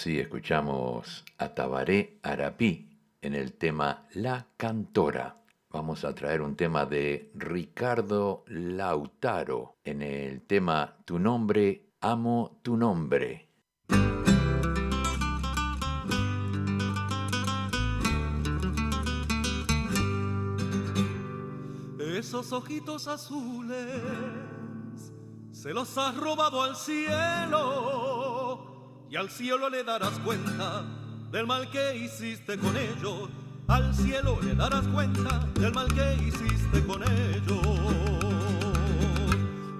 Así 0.03 0.19
escuchamos 0.19 1.23
a 1.37 1.47
Tabaré 1.55 2.19
Arapí 2.23 2.89
en 3.21 3.35
el 3.35 3.53
tema 3.53 4.05
La 4.15 4.47
Cantora. 4.57 5.37
Vamos 5.69 6.03
a 6.03 6.13
traer 6.13 6.41
un 6.41 6.57
tema 6.57 6.85
de 6.85 7.31
Ricardo 7.35 8.43
Lautaro 8.47 9.77
en 9.81 10.01
el 10.01 10.41
tema 10.41 10.97
Tu 11.05 11.17
nombre, 11.19 11.93
amo 12.01 12.59
tu 12.61 12.75
nombre. 12.75 13.47
Esos 21.97 22.51
ojitos 22.51 23.07
azules 23.07 23.87
se 25.53 25.73
los 25.73 25.97
has 25.97 26.17
robado 26.17 26.61
al 26.61 26.75
cielo 26.75 28.32
y 29.13 29.15
al 29.15 29.29
cielo 29.29 29.69
le 29.69 29.83
darás 29.83 30.17
cuenta 30.25 30.81
del 31.31 31.45
mal 31.45 31.69
que 31.69 31.97
hiciste 31.97 32.57
con 32.57 32.75
ellos. 32.75 33.29
Al 33.67 33.93
cielo 33.93 34.39
le 34.41 34.55
darás 34.55 34.87
cuenta 34.87 35.47
del 35.53 35.71
mal 35.71 35.87
que 35.93 36.15
hiciste 36.15 36.83
con 36.83 37.03
ellos. 37.03 37.61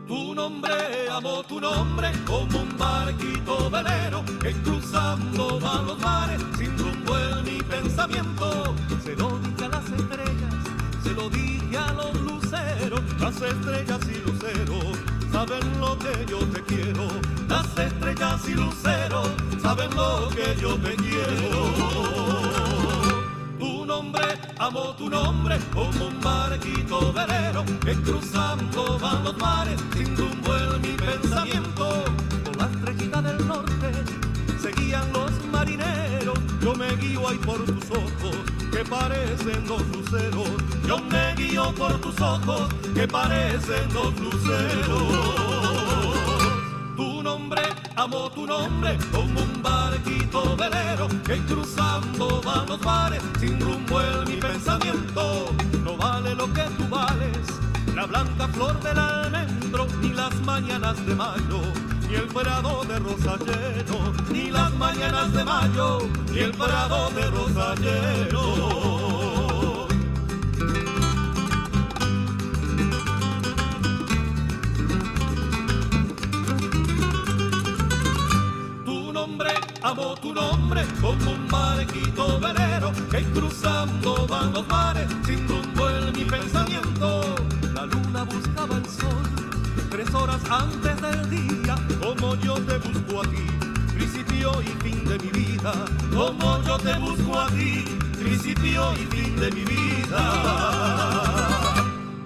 Tu 0.05 0.35
nombre, 0.35 1.09
amo 1.09 1.41
tu 1.45 1.59
nombre, 1.59 2.11
como 2.27 2.59
un 2.59 2.77
barquito 2.77 3.71
velero 3.71 4.23
que 4.39 4.53
cruzando 4.61 5.59
va 5.59 5.81
los 5.81 5.97
mares 5.97 6.39
sin 6.55 6.77
rumbo 6.77 7.17
en 7.17 7.43
mi 7.43 7.63
pensamiento. 7.63 8.75
Se 9.03 9.15
lo 9.15 9.39
dije 9.39 9.65
a 9.65 9.69
las 9.69 9.85
estrellas, 9.85 10.53
se 11.01 11.09
lo 11.09 11.29
dije 11.31 11.75
a 11.75 11.91
los 11.93 12.13
luceros, 12.21 13.01
las 13.19 13.41
estrellas 13.41 13.99
y 14.07 14.29
luceros 14.29 15.12
saben 15.45 15.79
lo 15.79 15.97
que 15.97 16.25
yo 16.25 16.39
te 16.53 16.61
quiero. 16.63 17.07
Las 17.47 17.77
estrellas 17.77 18.47
y 18.47 18.53
luceros 18.53 19.29
saben 19.61 19.89
lo 19.95 20.29
que 20.29 20.55
yo 20.61 20.75
te 20.77 20.95
quiero. 20.95 21.59
Tu 23.59 23.85
nombre, 23.85 24.25
amo 24.59 24.95
tu 24.95 25.09
nombre, 25.09 25.57
como 25.73 26.07
un 26.07 26.21
barquito 26.21 27.11
velero 27.13 27.65
que 27.85 27.93
cruzando 27.95 28.97
van 28.99 29.23
los 29.23 29.37
mares 29.37 29.79
sin 29.95 30.15
rumbo 30.15 30.55
en 30.55 30.81
mi 30.81 30.93
pensamiento. 30.93 32.03
Con 32.45 32.57
la 32.57 32.65
estrellita 32.65 33.21
del 33.21 33.47
norte 33.47 33.91
seguían 34.61 35.11
los 35.11 35.31
marineros, 35.51 36.39
yo 36.61 36.73
me 36.75 36.95
guío 36.95 37.27
ahí 37.27 37.37
por 37.37 37.63
tus 37.65 37.91
ojos 37.91 38.52
que 38.73 38.83
parecen 38.83 39.65
dos 39.67 39.83
luceros. 39.87 40.49
Yo 40.87 40.97
me 40.97 41.35
guío 41.35 41.73
por 41.75 41.93
tus 42.01 42.19
ojos 42.19 42.73
que 42.93 43.07
parecen 43.07 43.87
dos 43.93 44.13
luceros. 44.19 45.03
Tu 46.95 47.23
nombre, 47.23 47.61
amo 47.95 48.31
tu 48.31 48.47
nombre, 48.47 48.97
como 49.11 49.41
un 49.41 49.61
barquito 49.61 50.55
velero 50.57 51.07
que 51.23 51.37
cruzando 51.45 52.41
van 52.41 52.65
los 52.67 52.81
mares 52.81 53.21
sin 53.39 53.59
rumbo 53.59 54.01
en 54.01 54.29
mi 54.29 54.37
pensamiento. 54.37 55.53
No 55.83 55.95
vale 55.97 56.33
lo 56.35 56.51
que 56.51 56.63
tú 56.77 56.87
vales, 56.89 57.37
la 57.95 58.05
blanca 58.05 58.47
flor 58.47 58.81
del 58.81 58.97
almendro, 58.97 59.87
ni 60.01 60.09
las 60.09 60.33
mañanas 60.41 61.05
de 61.05 61.15
mayo 61.15 61.92
ni 62.13 62.19
el 62.19 62.27
prado 62.27 62.83
de 62.85 62.99
rosa 62.99 63.37
lleno, 63.37 64.13
ni 64.31 64.51
las 64.51 64.71
mañanas 64.73 65.33
de 65.33 65.43
mayo, 65.43 65.99
ni 66.31 66.39
el 66.39 66.51
prado 66.51 67.09
de 67.09 67.25
rosa 67.31 67.75
lleno. 67.75 68.83
Amo 79.85 80.15
tu 80.15 80.33
nombre, 80.33 80.85
como 81.01 81.31
un 81.31 81.47
barquito 81.49 82.39
velero 82.39 82.93
que 83.11 83.21
cruzando 83.33 84.25
van 84.27 84.53
los 84.53 84.65
mares 84.67 85.07
sin 85.25 85.45
rumbo 85.45 85.89
en 85.89 86.13
mi 86.13 86.23
pensamiento. 86.23 87.35
La 87.73 87.85
luna 87.85 88.23
buscaba 88.23 88.77
el 88.77 88.85
sol 88.85 89.52
tres 89.93 90.11
horas 90.15 90.41
antes 90.49 90.99
del 91.03 91.29
día, 91.29 91.75
como 92.01 92.33
yo 92.37 92.55
te 92.55 92.79
busco 92.79 93.21
a 93.21 93.23
ti, 93.29 93.45
principio 93.93 94.51
y 94.63 94.69
fin 94.83 95.05
de 95.05 95.19
mi 95.19 95.29
vida, 95.29 95.71
como 96.11 96.63
yo 96.63 96.77
te 96.79 96.97
busco 96.97 97.39
a 97.39 97.47
ti, 97.49 97.85
principio 98.19 98.91
y 98.93 99.05
fin 99.15 99.35
de 99.35 99.51
mi 99.51 99.63
vida. 99.63 100.23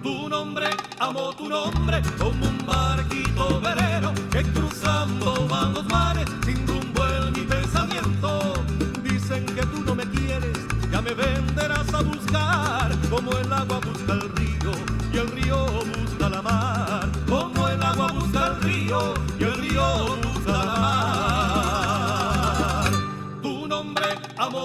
Tu 0.01 0.29
nombre, 0.29 0.69
amo 0.99 1.33
tu 1.33 1.49
nombre, 1.49 2.01
como 2.17 2.47
un 2.47 2.57
barquito 2.65 3.59
velero 3.59 4.13
que 4.31 4.43
cruzando 4.43 5.45
van 5.49 5.73
los 5.73 5.85
mares 5.87 6.25
sin 6.45 6.65
rumbo 6.65 7.05
en 7.05 7.33
mi 7.33 7.41
pensamiento. 7.41 8.53
Dicen 9.03 9.45
que 9.45 9.63
tú 9.63 9.83
no 9.85 9.93
me 9.93 10.05
quieres, 10.09 10.57
ya 10.89 11.01
me 11.01 11.13
venderás 11.13 11.93
a 11.93 12.01
buscar, 12.01 12.95
como 13.09 13.29
el 13.33 13.51
agua 13.51 13.81
busca 13.81 14.13
el 14.13 14.29
río 14.37 14.71
y 15.11 15.17
el 15.17 15.27
río 15.31 15.65
busca 15.65 15.96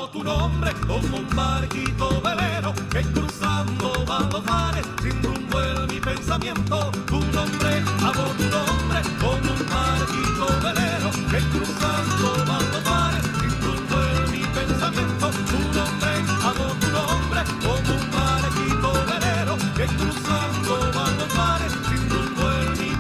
tu 0.08 0.22
nombre, 0.24 0.72
como 0.86 1.18
un 1.18 1.28
barquito 1.36 2.20
velero 2.22 2.74
que 2.90 3.02
cruzando 3.02 3.92
van 4.06 4.28
los 4.30 4.44
mares 4.44 4.86
sin 5.02 5.22
rumbo 5.22 5.62
en 5.62 5.86
mi 5.86 6.00
pensamiento. 6.00 6.90
Tu 7.06 7.18
nombre, 7.18 7.82
amo 8.00 8.24
tu 8.38 8.44
nombre, 8.56 9.00
como 9.20 9.52
un 9.52 9.62
barquito 9.70 10.46
velero 10.62 11.10
que 11.30 11.38
cruzando 11.52 12.44
van 12.48 12.64
los 12.72 12.84
mares 12.84 13.24
sin 13.38 13.54
rumbo 13.62 13.96
en 14.02 14.32
mi 14.32 14.44
pensamiento. 14.54 15.30
Tu 15.50 15.58
nombre, 15.76 16.12
amo 16.50 16.66
tu 16.80 16.88
nombre, 16.98 17.40
como 17.62 17.94
un 17.98 18.10
barquito 18.10 18.92
velero 19.10 19.56
que 19.76 19.86
cruzando 19.86 20.92
van 20.94 21.18
los 21.18 21.34
mares 21.34 21.72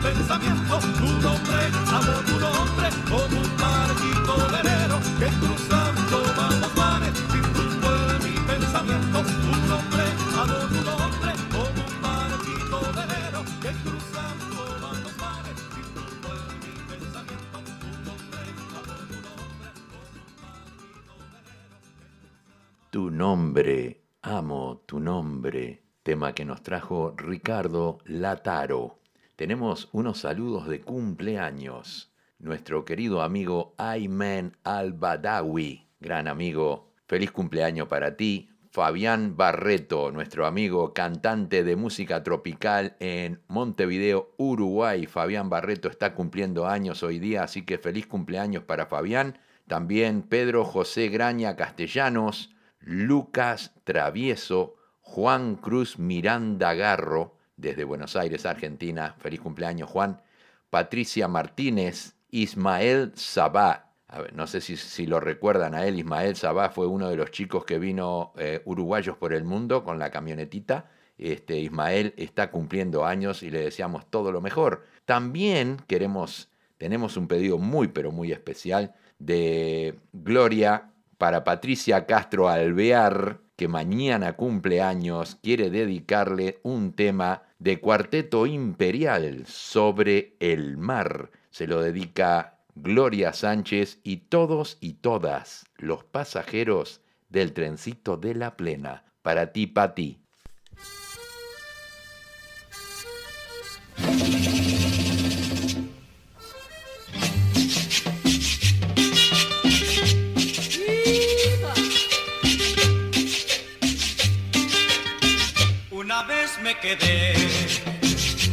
pensamiento, 0.02 0.78
tu 0.98 1.06
nombre, 1.22 1.62
amo 1.96 2.14
tu 2.26 2.36
nombre, 2.40 2.88
como 3.08 3.31
nombre, 23.22 24.02
amo 24.22 24.82
tu 24.84 24.98
nombre, 24.98 25.84
tema 26.02 26.34
que 26.34 26.44
nos 26.44 26.60
trajo 26.64 27.14
Ricardo 27.16 27.98
Lataro 28.04 28.98
tenemos 29.36 29.88
unos 29.92 30.18
saludos 30.18 30.68
de 30.68 30.80
cumpleaños. 30.80 32.12
Nuestro 32.38 32.84
querido 32.84 33.22
amigo 33.22 33.74
Ayman 33.78 34.56
Al-Badawi, 34.64 35.86
gran 36.00 36.28
amigo, 36.28 36.92
feliz 37.06 37.30
cumpleaños 37.30 37.88
para 37.88 38.16
ti. 38.16 38.50
Fabián 38.70 39.36
Barreto, 39.36 40.10
nuestro 40.10 40.46
amigo 40.46 40.92
cantante 40.92 41.62
de 41.62 41.76
música 41.76 42.22
tropical 42.22 42.96
en 43.00 43.40
Montevideo, 43.48 44.34
Uruguay. 44.36 45.06
Fabián 45.06 45.48
Barreto 45.48 45.88
está 45.88 46.14
cumpliendo 46.14 46.66
años 46.66 47.02
hoy 47.02 47.18
día, 47.18 47.42
así 47.42 47.62
que 47.62 47.78
feliz 47.78 48.06
cumpleaños 48.06 48.64
para 48.64 48.86
Fabián. 48.86 49.38
También 49.66 50.22
Pedro 50.22 50.64
José 50.64 51.08
Graña 51.08 51.56
Castellanos, 51.56 52.54
Lucas 52.82 53.72
Travieso, 53.84 54.76
Juan 55.00 55.56
Cruz 55.56 55.98
Miranda 55.98 56.74
Garro, 56.74 57.36
desde 57.56 57.84
Buenos 57.84 58.16
Aires, 58.16 58.46
Argentina. 58.46 59.14
Feliz 59.18 59.40
cumpleaños, 59.40 59.88
Juan. 59.90 60.20
Patricia 60.70 61.28
Martínez, 61.28 62.14
Ismael 62.30 63.12
Sabá. 63.14 63.92
no 64.34 64.46
sé 64.46 64.60
si, 64.60 65.06
lo 65.06 65.20
recuerdan 65.20 65.74
a 65.74 65.86
él. 65.86 65.98
Ismael 65.98 66.36
Sabá 66.36 66.70
fue 66.70 66.86
uno 66.86 67.08
de 67.08 67.16
los 67.16 67.30
chicos 67.30 67.64
que 67.64 67.78
vino 67.78 68.32
eh, 68.36 68.62
uruguayos 68.64 69.16
por 69.16 69.32
el 69.32 69.44
mundo 69.44 69.84
con 69.84 69.98
la 69.98 70.10
camionetita. 70.10 70.90
Este, 71.18 71.58
Ismael 71.58 72.14
está 72.16 72.50
cumpliendo 72.50 73.04
años 73.04 73.42
y 73.42 73.50
le 73.50 73.60
deseamos 73.60 74.10
todo 74.10 74.32
lo 74.32 74.40
mejor. 74.40 74.84
También 75.04 75.76
queremos, 75.86 76.50
tenemos 76.78 77.16
un 77.16 77.28
pedido 77.28 77.58
muy, 77.58 77.88
pero 77.88 78.10
muy 78.12 78.32
especial 78.32 78.94
de 79.18 80.00
Gloria 80.12 80.91
para 81.22 81.44
Patricia 81.44 82.04
Castro 82.04 82.48
Alvear, 82.48 83.38
que 83.54 83.68
mañana 83.68 84.32
cumple 84.32 84.82
años, 84.82 85.38
quiere 85.40 85.70
dedicarle 85.70 86.58
un 86.64 86.94
tema 86.94 87.44
de 87.60 87.78
Cuarteto 87.78 88.44
Imperial 88.44 89.44
sobre 89.46 90.34
el 90.40 90.78
mar. 90.78 91.30
Se 91.52 91.68
lo 91.68 91.80
dedica 91.80 92.58
Gloria 92.74 93.32
Sánchez 93.32 94.00
y 94.02 94.16
todos 94.16 94.78
y 94.80 94.94
todas 94.94 95.64
los 95.76 96.02
pasajeros 96.02 97.02
del 97.28 97.52
trencito 97.52 98.16
de 98.16 98.34
la 98.34 98.56
plena. 98.56 99.04
Para 99.22 99.52
ti, 99.52 99.68
Pati. 99.68 100.18
Me 116.62 116.74
quedé. 116.78 117.34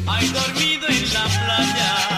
Ahí 0.07 0.27
dormido 0.29 0.87
en 0.87 1.13
la 1.13 1.23
playa 1.25 2.08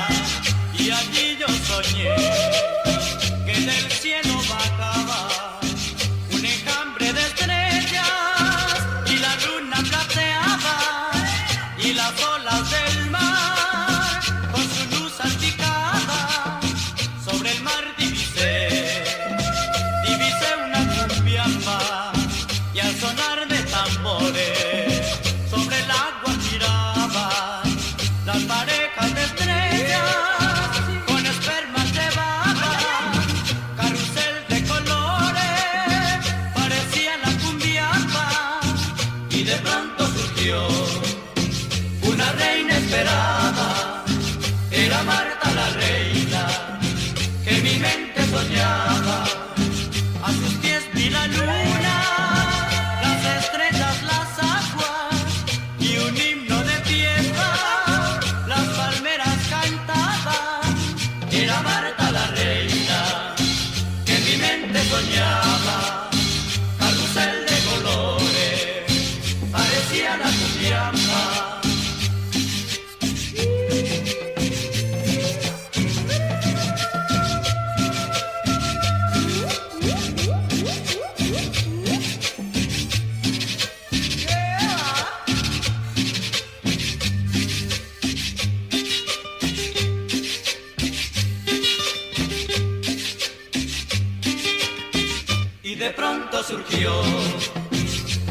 surgió 96.43 96.91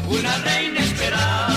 una 0.09 0.37
reina 0.39 0.79
esperada, 0.79 1.50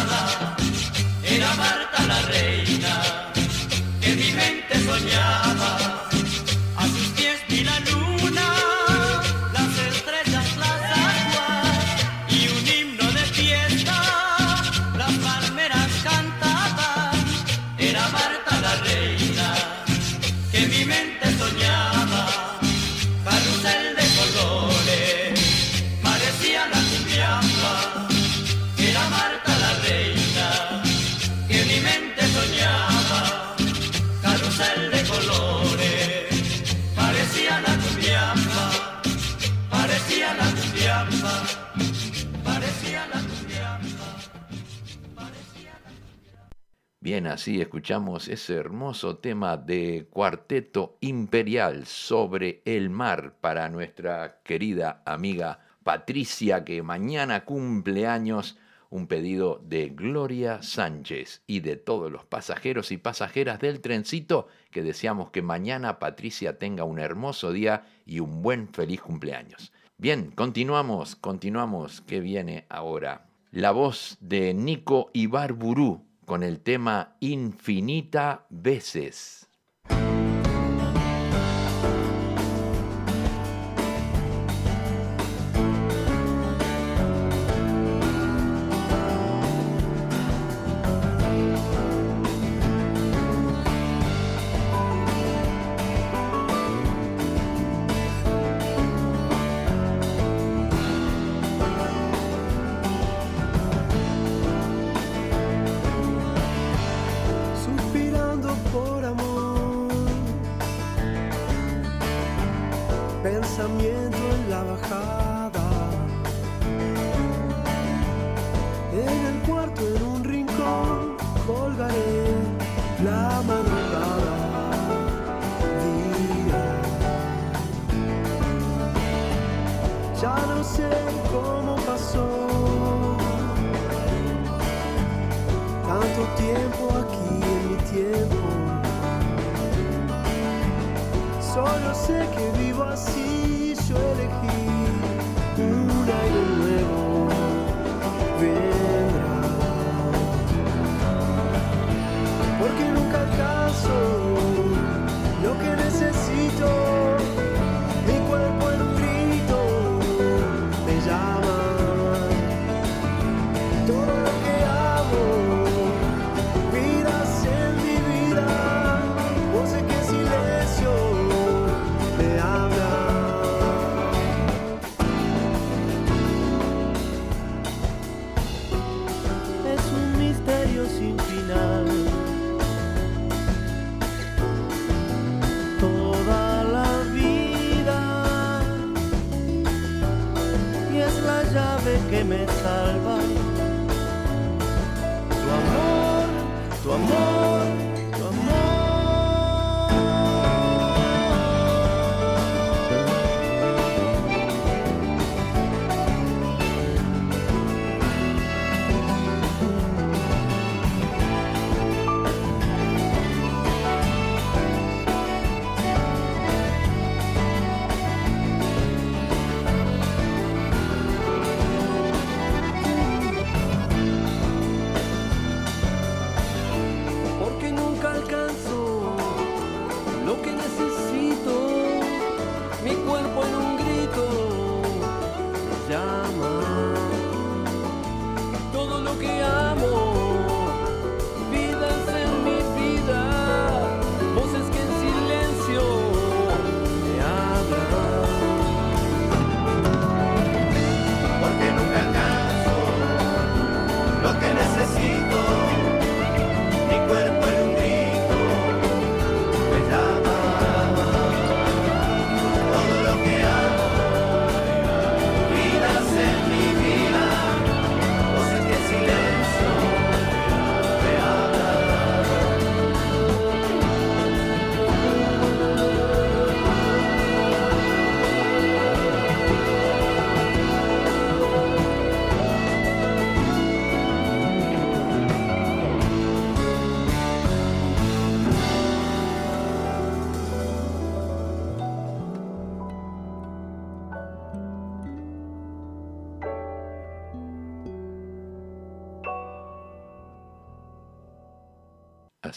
así 47.45 47.61
escuchamos 47.61 48.29
ese 48.29 48.55
hermoso 48.55 49.19
tema 49.19 49.59
de 49.59 50.07
Cuarteto 50.09 50.97
Imperial 51.01 51.85
sobre 51.85 52.63
el 52.65 52.89
mar 52.89 53.35
para 53.39 53.69
nuestra 53.69 54.41
querida 54.43 55.03
amiga 55.05 55.59
Patricia, 55.83 56.65
que 56.65 56.83
mañana 56.83 57.45
cumple 57.45 58.07
años. 58.07 58.57
Un 58.89 59.09
pedido 59.09 59.61
de 59.63 59.91
Gloria 59.91 60.63
Sánchez 60.63 61.43
y 61.47 61.61
de 61.61 61.77
todos 61.77 62.11
los 62.11 62.25
pasajeros 62.25 62.91
y 62.93 62.97
pasajeras 62.97 63.61
del 63.61 63.83
trencito 63.83 64.49
que 64.71 64.83
deseamos 64.83 65.31
que 65.31 65.43
mañana 65.43 65.99
Patricia 65.99 66.59
tenga 66.59 66.85
un 66.85 66.99
hermoso 66.99 67.53
día 67.53 67.85
y 68.07 68.21
un 68.21 68.41
buen 68.41 68.69
feliz 68.69 69.03
cumpleaños. 69.03 69.71
Bien, 69.99 70.31
continuamos, 70.31 71.15
continuamos. 71.15 72.01
¿Qué 72.01 72.21
viene 72.21 72.65
ahora? 72.71 73.27
La 73.51 73.71
voz 73.71 74.17
de 74.21 74.55
Nico 74.55 75.11
Ibarburú 75.13 76.07
con 76.25 76.43
el 76.43 76.61
tema 76.61 77.17
Infinita 77.21 78.47
veces. 78.51 79.44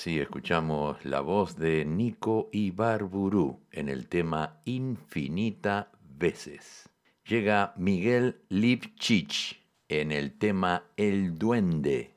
Así 0.08 0.20
escuchamos 0.20 1.04
la 1.04 1.20
voz 1.20 1.58
de 1.58 1.84
Nico 1.84 2.48
Ibarburú 2.54 3.60
en 3.74 3.89
el 3.89 4.08
tema 4.08 4.62
Infinita 4.63 5.91
veces. 6.17 6.88
Llega 7.26 7.74
Miguel 7.76 8.39
Lipchich 8.48 9.62
en 9.89 10.13
el 10.13 10.38
tema 10.38 10.86
El 10.96 11.38
Duende. 11.38 12.16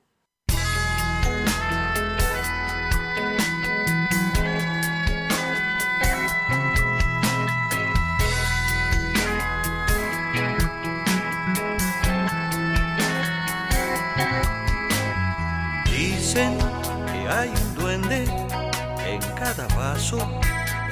cada 19.69 19.97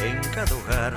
en 0.00 0.20
cada 0.34 0.54
hogar 0.54 0.94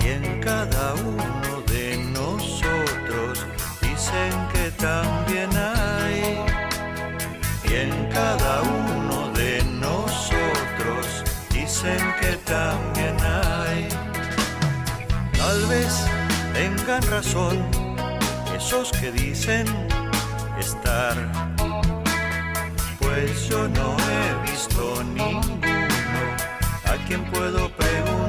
y 0.00 0.08
en 0.08 0.40
cada 0.40 0.94
uno 0.94 1.62
de 1.66 1.96
nosotros. 2.12 3.46
Dicen 3.80 4.32
que 4.52 4.70
también 4.72 5.50
hay 5.56 6.44
y 7.68 7.74
en 7.74 8.10
cada 8.10 8.62
uno 8.62 9.30
de 9.32 9.62
nosotros. 9.64 11.24
Dicen 11.50 12.02
que 12.20 12.36
también 12.44 13.16
hay. 13.20 13.88
Tal 15.38 15.66
vez 15.66 16.04
tengan 16.52 17.02
razón 17.10 17.56
esos 18.54 18.92
que 18.92 19.10
dicen 19.10 19.66
estar, 20.58 21.16
pues 22.98 23.48
yo 23.48 23.68
no 23.68 23.96
he 23.98 24.50
visto 24.50 25.02
ningún 25.02 25.73
quién 27.06 27.24
puedo 27.30 27.68
preguntar. 27.70 28.23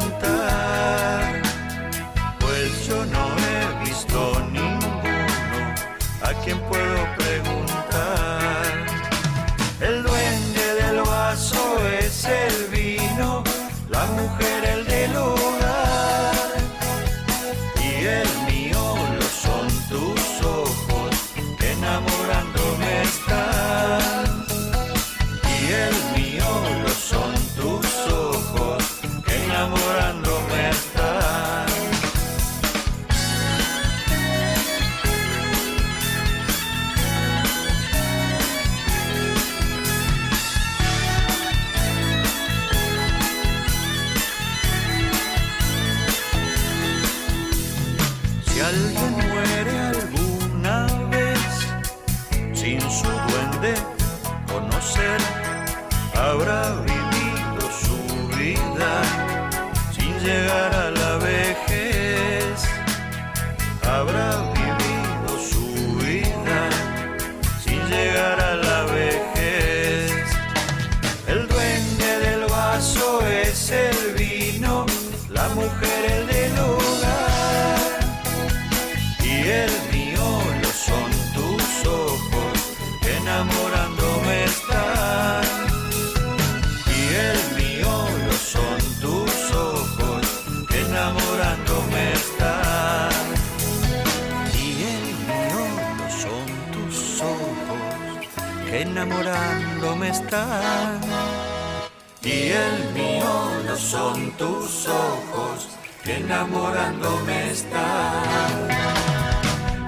Y 102.24 102.52
el 102.52 102.94
mío 102.94 103.52
no 103.68 103.76
son 103.76 104.32
tus 104.38 104.88
ojos, 104.88 105.68
que 106.04 106.18
enamorándome 106.18 107.52
estar. 107.52 108.70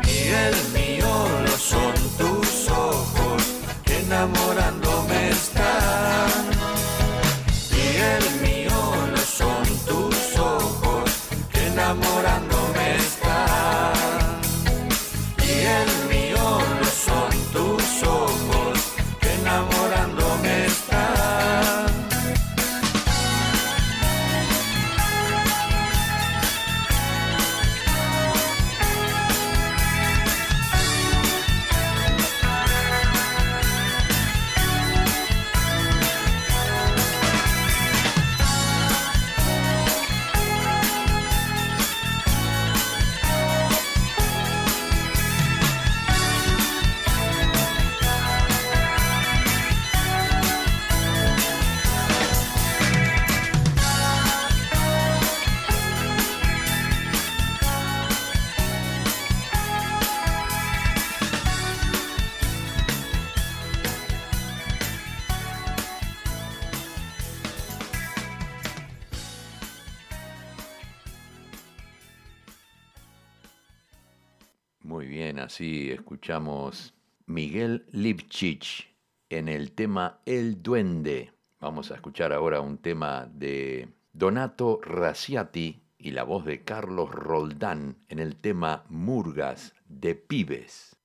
Y 0.03 0.27
el 0.27 0.55
mío 0.73 1.07
no 1.45 1.57
son 1.57 1.93
tus 2.17 2.69
ojos, 2.69 3.41
enamorándome 3.85 4.86
Muy 74.97 75.05
bien, 75.05 75.37
así 75.37 75.91
escuchamos 75.91 76.95
Miguel 77.27 77.85
Lipchich 77.91 78.89
en 79.29 79.47
el 79.47 79.73
tema 79.73 80.21
El 80.25 80.63
Duende. 80.63 81.33
Vamos 81.59 81.91
a 81.91 81.93
escuchar 81.93 82.33
ahora 82.33 82.61
un 82.61 82.79
tema 82.79 83.29
de 83.31 83.89
Donato 84.11 84.79
Raciati 84.81 85.83
y 85.99 86.09
la 86.09 86.23
voz 86.23 86.45
de 86.45 86.63
Carlos 86.63 87.11
Roldán 87.11 87.97
en 88.09 88.17
el 88.17 88.37
tema 88.37 88.85
Murgas 88.89 89.75
de 89.87 90.15
Pibes. 90.15 90.97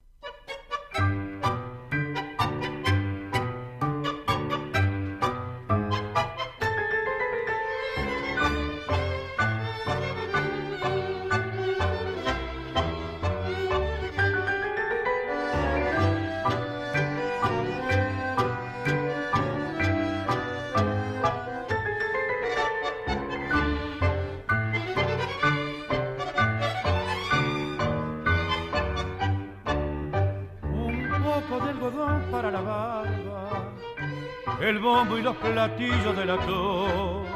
Platillo 35.63 36.13
de 36.13 36.27
la 36.27 36.39
tos, 36.39 37.27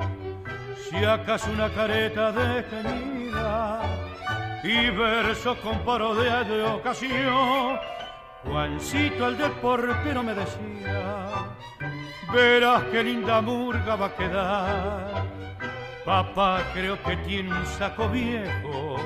si 0.83 0.97
acaso 1.05 1.49
una 1.53 1.69
careta 1.71 2.33
detenida 2.33 3.83
y 4.65 4.91
versos 4.91 5.57
con 5.59 5.79
parodia 5.85 6.43
de 6.43 6.65
ocasión. 6.65 7.79
Juancito 8.43 9.29
el 9.29 9.39
deportero 9.39 10.25
me 10.25 10.35
decía, 10.35 11.27
verás 12.33 12.83
qué 12.91 13.05
linda 13.05 13.41
murga 13.41 13.95
va 13.95 14.07
a 14.07 14.15
quedar. 14.17 15.27
Papá 16.05 16.63
creo 16.75 17.01
que 17.05 17.17
tiene 17.19 17.51
un 17.51 17.67
saco 17.67 18.09
viejo, 18.09 18.97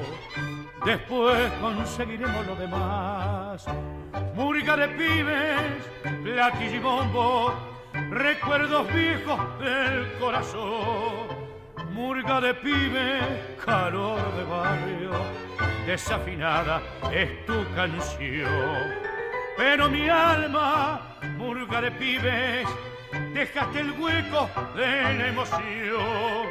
después 0.85 1.53
conseguiremos 1.61 2.47
lo 2.47 2.57
demás. 2.57 3.67
Murga 4.35 4.77
de 4.79 4.89
pibes, 4.89 6.23
platillo 6.23 6.81
bombo, 6.81 7.70
recuerdos 8.11 8.93
viejos 8.93 9.39
del 9.61 10.13
corazón, 10.19 11.29
murga 11.93 12.41
de 12.41 12.55
pibe, 12.55 13.21
calor 13.65 14.21
de 14.37 14.45
barrio, 14.45 15.11
desafinada 15.87 16.83
es 17.13 17.47
tu 17.47 17.65
canción. 17.75 19.11
Pero 19.57 19.89
mi 19.89 20.09
alma, 20.09 21.19
murga 21.37 21.81
de 21.81 21.91
pibes, 21.93 22.67
dejaste 23.33 23.81
el 23.81 23.93
hueco 23.93 24.51
de 24.75 25.15
la 25.15 25.29
emoción. 25.29 26.49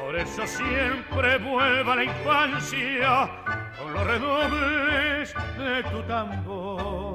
Por 0.00 0.16
eso 0.16 0.46
siempre 0.46 1.38
vuelva 1.38 1.96
la 1.96 2.04
infancia 2.04 3.30
con 3.78 3.92
los 3.92 4.06
redobles 4.06 5.34
de 5.58 5.82
tu 5.90 6.02
tambor. 6.02 7.09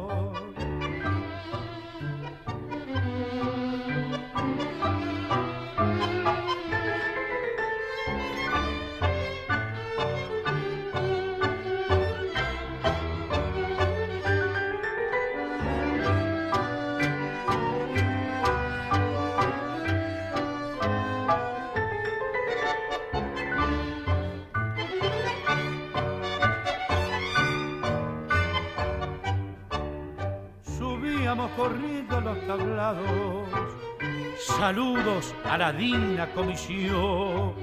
Saludos 34.38 35.34
a 35.44 35.58
la 35.58 35.74
digna 35.74 36.28
comisión. 36.34 37.54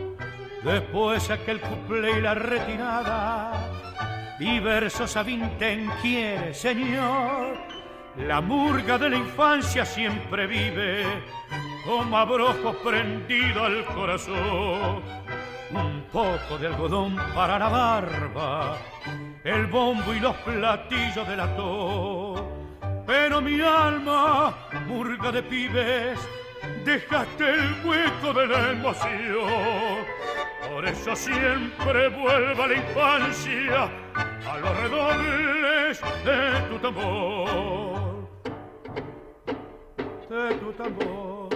Después 0.65 1.31
aquel 1.31 1.61
cuplé 1.61 2.19
y 2.19 2.21
la 2.21 2.35
retirada. 2.35 3.53
Y 4.41 4.59
versos 4.59 5.17
a 5.17 5.23
vintén 5.23 5.91
quiere, 6.01 6.53
señor. 6.53 7.57
La 8.17 8.41
murga 8.41 8.99
de 8.99 9.11
la 9.11 9.17
infancia 9.17 9.85
siempre 9.85 10.47
vive, 10.47 11.05
como 11.85 12.19
abrojo 12.19 12.75
prendido 12.83 13.65
al 13.65 13.85
corazón. 13.87 15.03
Un 15.71 16.05
poco 16.13 16.59
de 16.59 16.67
algodón 16.67 17.17
para 17.35 17.59
la 17.59 17.69
barba, 17.69 18.77
el 19.45 19.67
bombo 19.67 20.13
y 20.13 20.21
los 20.21 20.37
platillos 20.39 21.27
de 21.27 21.37
la 21.37 21.57
tos 21.57 22.43
pero 23.07 23.41
mi 23.41 23.61
alma, 23.61 24.55
murga 24.87 25.33
de 25.33 25.43
pibes, 25.43 26.19
dejaste 26.85 27.55
el 27.55 27.87
hueco 27.87 28.33
de 28.33 28.47
la. 28.47 28.85
Por 30.73 30.87
eso 30.87 31.15
siempre 31.15 32.09
vuelva 32.09 32.67
la 32.67 32.75
infancia 32.75 33.91
a 34.17 34.59
los 34.59 34.81
redobles 34.81 36.01
de 36.25 36.69
tu 36.69 36.79
tambor. 36.79 38.29
De 40.31 40.55
tu 40.55 40.73
tambor, 40.73 41.51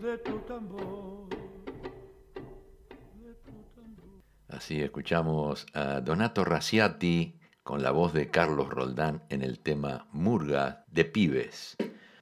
de 0.00 0.18
tu 0.18 0.38
tambor. 0.40 1.28
Así 4.48 4.80
escuchamos 4.82 5.66
a 5.74 6.00
Donato 6.00 6.44
Raciati 6.44 7.37
con 7.68 7.82
la 7.82 7.90
voz 7.90 8.14
de 8.14 8.30
Carlos 8.30 8.70
Roldán 8.70 9.20
en 9.28 9.42
el 9.42 9.58
tema 9.58 10.06
Murga 10.12 10.86
de 10.90 11.04
Pibes. 11.04 11.76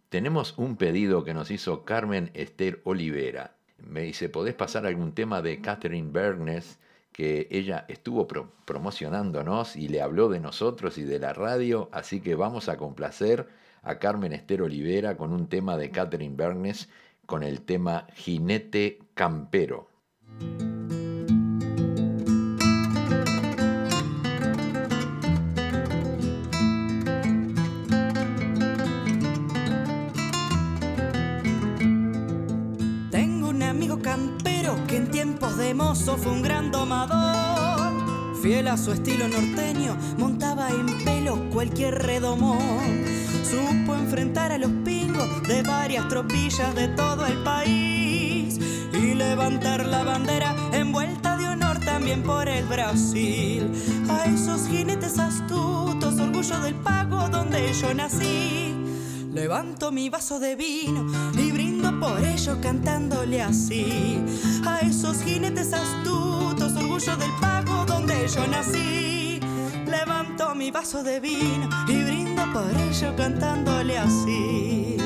Tenemos 0.08 0.58
un 0.58 0.74
pedido 0.74 1.22
que 1.22 1.34
nos 1.34 1.52
hizo 1.52 1.84
Carmen 1.84 2.32
Esther 2.34 2.80
Olivera. 2.82 3.54
Me 3.78 4.00
dice, 4.00 4.28
¿podés 4.28 4.54
pasar 4.56 4.86
algún 4.86 5.12
tema 5.12 5.42
de 5.42 5.60
Catherine 5.60 6.10
Bernes 6.10 6.80
que 7.12 7.46
ella 7.52 7.84
estuvo 7.86 8.26
promocionándonos 8.26 9.76
y 9.76 9.86
le 9.86 10.02
habló 10.02 10.28
de 10.28 10.40
nosotros 10.40 10.98
y 10.98 11.04
de 11.04 11.20
la 11.20 11.32
radio? 11.32 11.90
Así 11.92 12.20
que 12.20 12.34
vamos 12.34 12.68
a 12.68 12.76
complacer 12.76 13.46
a 13.84 14.00
Carmen 14.00 14.32
Esther 14.32 14.62
Olivera 14.62 15.16
con 15.16 15.32
un 15.32 15.46
tema 15.48 15.76
de 15.76 15.92
Catherine 15.92 16.34
Bernes 16.34 16.88
con 17.24 17.44
el 17.44 17.60
tema 17.60 18.08
Jinete 18.16 18.98
Campero. 19.14 19.90
Fue 36.14 36.30
un 36.30 36.42
gran 36.42 36.70
domador. 36.70 37.92
Fiel 38.40 38.68
a 38.68 38.76
su 38.76 38.92
estilo 38.92 39.26
norteño, 39.26 39.96
montaba 40.18 40.70
en 40.70 41.04
pelo 41.04 41.50
cualquier 41.50 41.94
redomón. 41.94 43.04
Supo 43.42 43.96
enfrentar 43.96 44.52
a 44.52 44.58
los 44.58 44.70
pingos 44.84 45.42
de 45.48 45.62
varias 45.62 46.08
tropillas 46.08 46.74
de 46.76 46.88
todo 46.88 47.26
el 47.26 47.42
país 47.42 48.58
y 48.92 49.14
levantar 49.14 49.84
la 49.84 50.04
bandera 50.04 50.54
envuelta 50.72 51.36
de 51.36 51.48
honor 51.48 51.80
también 51.80 52.22
por 52.22 52.48
el 52.48 52.64
Brasil. 52.66 53.72
A 54.08 54.26
esos 54.26 54.68
jinetes 54.68 55.18
astutos, 55.18 56.20
orgullo 56.20 56.60
del 56.60 56.76
pago 56.76 57.28
donde 57.28 57.72
yo 57.72 57.92
nací. 57.94 58.74
Levanto 59.32 59.90
mi 59.90 60.08
vaso 60.08 60.38
de 60.38 60.54
vino 60.54 61.04
y 61.36 61.50
por 62.06 62.24
ello 62.24 62.56
cantándole 62.60 63.42
así. 63.42 64.22
A 64.64 64.80
esos 64.80 65.22
jinetes 65.22 65.72
astutos, 65.72 66.72
orgullo 66.76 67.16
del 67.16 67.30
pago 67.40 67.84
donde 67.84 68.28
yo 68.28 68.46
nací. 68.46 69.40
Levanto 69.86 70.54
mi 70.54 70.70
vaso 70.70 71.02
de 71.02 71.18
vino 71.20 71.68
y 71.88 72.04
brindo 72.04 72.42
por 72.52 72.70
ello 72.70 73.14
cantándole 73.16 73.98
así. 73.98 74.96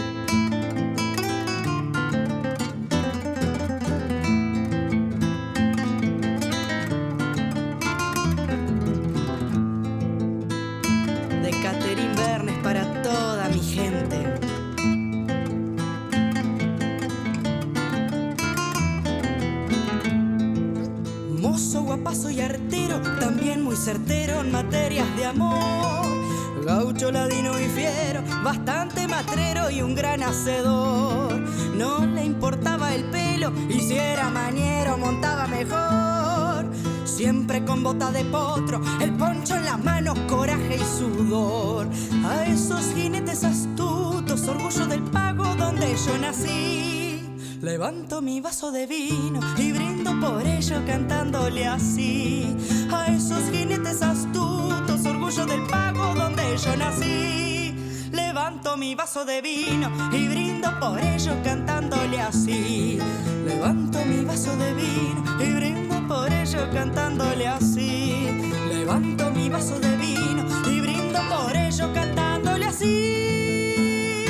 Gaucho, 26.64 27.12
ladino 27.12 27.58
y 27.60 27.64
fiero, 27.64 28.22
bastante 28.42 29.06
matrero 29.06 29.70
y 29.70 29.80
un 29.80 29.94
gran 29.94 30.22
hacedor. 30.22 31.38
No 31.76 32.04
le 32.04 32.24
importaba 32.24 32.94
el 32.94 33.04
pelo 33.04 33.52
y 33.68 33.80
si 33.80 33.96
era 33.96 34.28
mañero 34.28 34.98
montaba 34.98 35.46
mejor. 35.46 36.66
Siempre 37.04 37.64
con 37.64 37.82
bota 37.82 38.10
de 38.10 38.24
potro, 38.24 38.80
el 39.00 39.12
poncho 39.12 39.54
en 39.54 39.66
las 39.66 39.82
manos, 39.82 40.18
coraje 40.28 40.76
y 40.76 40.98
sudor. 40.98 41.88
A 42.24 42.46
esos 42.46 42.92
jinetes 42.94 43.44
astutos, 43.44 44.48
orgullo 44.48 44.86
del 44.86 45.02
pago 45.02 45.44
donde 45.54 45.94
yo 46.06 46.18
nací. 46.18 47.22
Levanto 47.62 48.22
mi 48.22 48.40
vaso 48.40 48.72
de 48.72 48.86
vino 48.86 49.38
y 49.58 49.72
brindo 49.72 50.18
por 50.18 50.46
ello 50.46 50.82
cantándole 50.86 51.66
así. 51.66 52.56
A 52.90 53.08
esos 53.08 53.42
jinetes 53.50 54.00
astutos, 54.00 54.89
orgullo 55.30 55.46
del 55.46 55.66
pago 55.68 56.14
donde 56.14 56.56
yo 56.56 56.76
nací. 56.76 57.72
Levanto 58.10 58.76
mi 58.76 58.96
vaso 58.96 59.24
de 59.24 59.40
vino 59.40 59.88
y 60.12 60.28
brindo 60.28 60.68
por 60.80 60.98
ello 60.98 61.32
cantándole 61.44 62.20
así. 62.20 62.98
Levanto 63.44 64.04
mi 64.06 64.24
vaso 64.24 64.56
de 64.56 64.74
vino 64.74 65.22
y 65.40 65.52
brindo 65.52 66.08
por 66.08 66.32
ello 66.32 66.68
cantándole 66.72 67.46
así. 67.46 68.28
Levanto 68.68 69.30
mi 69.30 69.48
vaso 69.48 69.78
de 69.78 69.96
vino 69.96 70.44
y 70.66 70.80
brindo 70.80 71.20
por 71.28 71.56
ello 71.56 71.92
cantándole 71.94 72.66
así. 72.66 74.24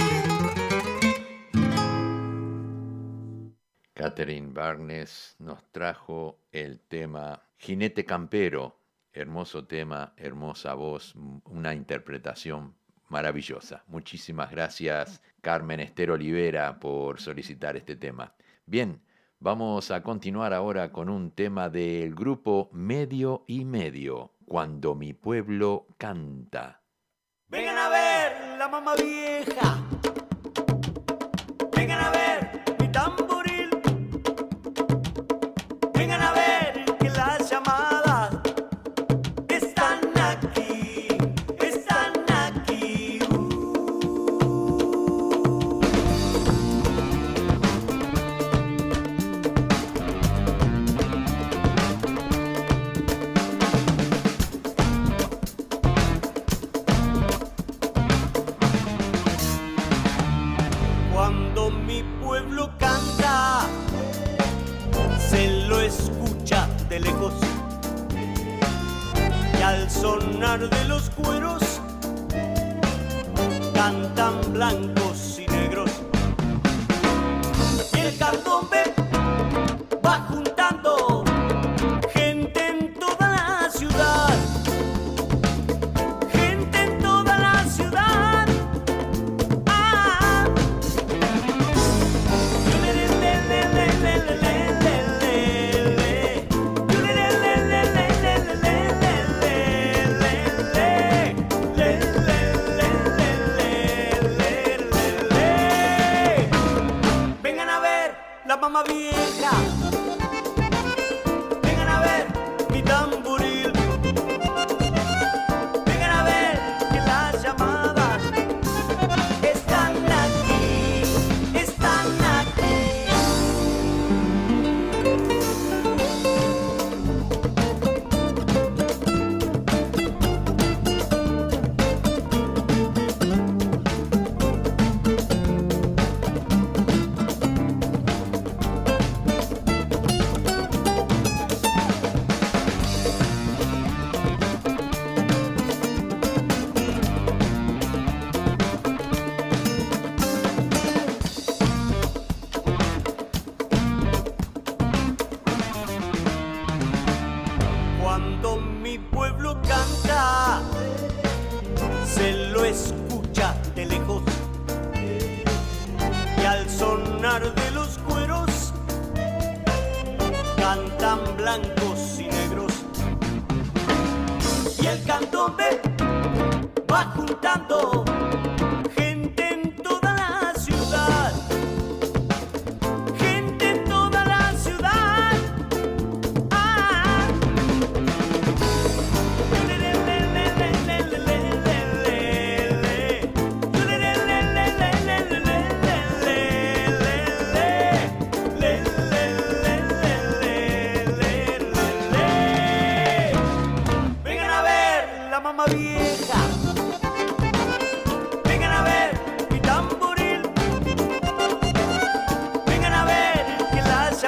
Catherine 3.94 4.52
Barnes 4.52 5.36
nos 5.38 5.62
trajo 5.72 6.40
el 6.52 6.80
tema 6.80 7.42
Jinete 7.56 8.04
Campero, 8.04 8.79
hermoso 9.12 9.66
tema, 9.66 10.12
hermosa 10.16 10.74
voz, 10.74 11.14
una 11.44 11.74
interpretación 11.74 12.74
maravillosa. 13.08 13.84
Muchísimas 13.88 14.50
gracias 14.50 15.22
Carmen 15.40 15.80
Esther 15.80 16.10
Olivera 16.10 16.78
por 16.78 17.20
solicitar 17.20 17.76
este 17.76 17.96
tema. 17.96 18.34
Bien, 18.66 19.02
vamos 19.38 19.90
a 19.90 20.02
continuar 20.02 20.54
ahora 20.54 20.92
con 20.92 21.08
un 21.08 21.32
tema 21.32 21.68
del 21.68 22.14
grupo 22.14 22.70
Medio 22.72 23.44
y 23.46 23.64
Medio, 23.64 24.32
Cuando 24.46 24.94
mi 24.94 25.12
pueblo 25.12 25.86
canta. 25.98 26.82
Vengan 27.48 27.78
a 27.78 27.88
ver 27.88 28.58
la 28.58 28.68
mamá 28.68 28.94
vieja. 28.94 29.89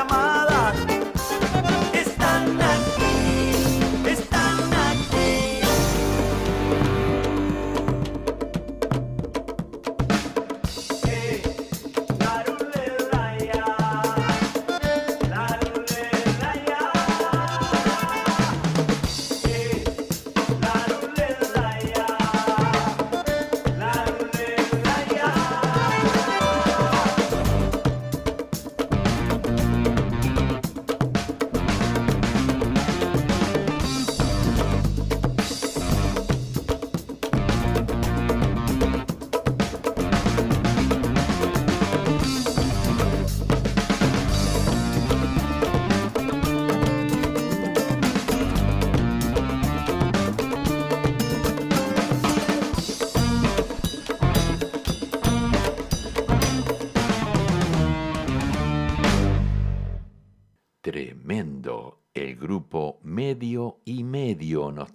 llamar. 0.03 0.41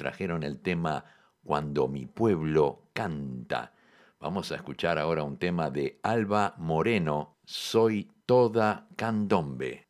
Trajeron 0.08 0.44
el 0.44 0.62
tema 0.62 1.04
Cuando 1.44 1.90
mi 1.90 2.06
pueblo 2.06 2.84
canta. 2.94 3.74
Vamos 4.22 4.54
a 4.54 4.56
escuchar 4.56 4.98
ahora 4.98 5.24
un 5.24 5.36
tema 5.36 5.70
de 5.70 6.00
Alba 6.02 6.56
Moreno, 6.60 7.36
Soy 7.44 8.10
toda 8.26 8.88
candombe. 8.96 9.87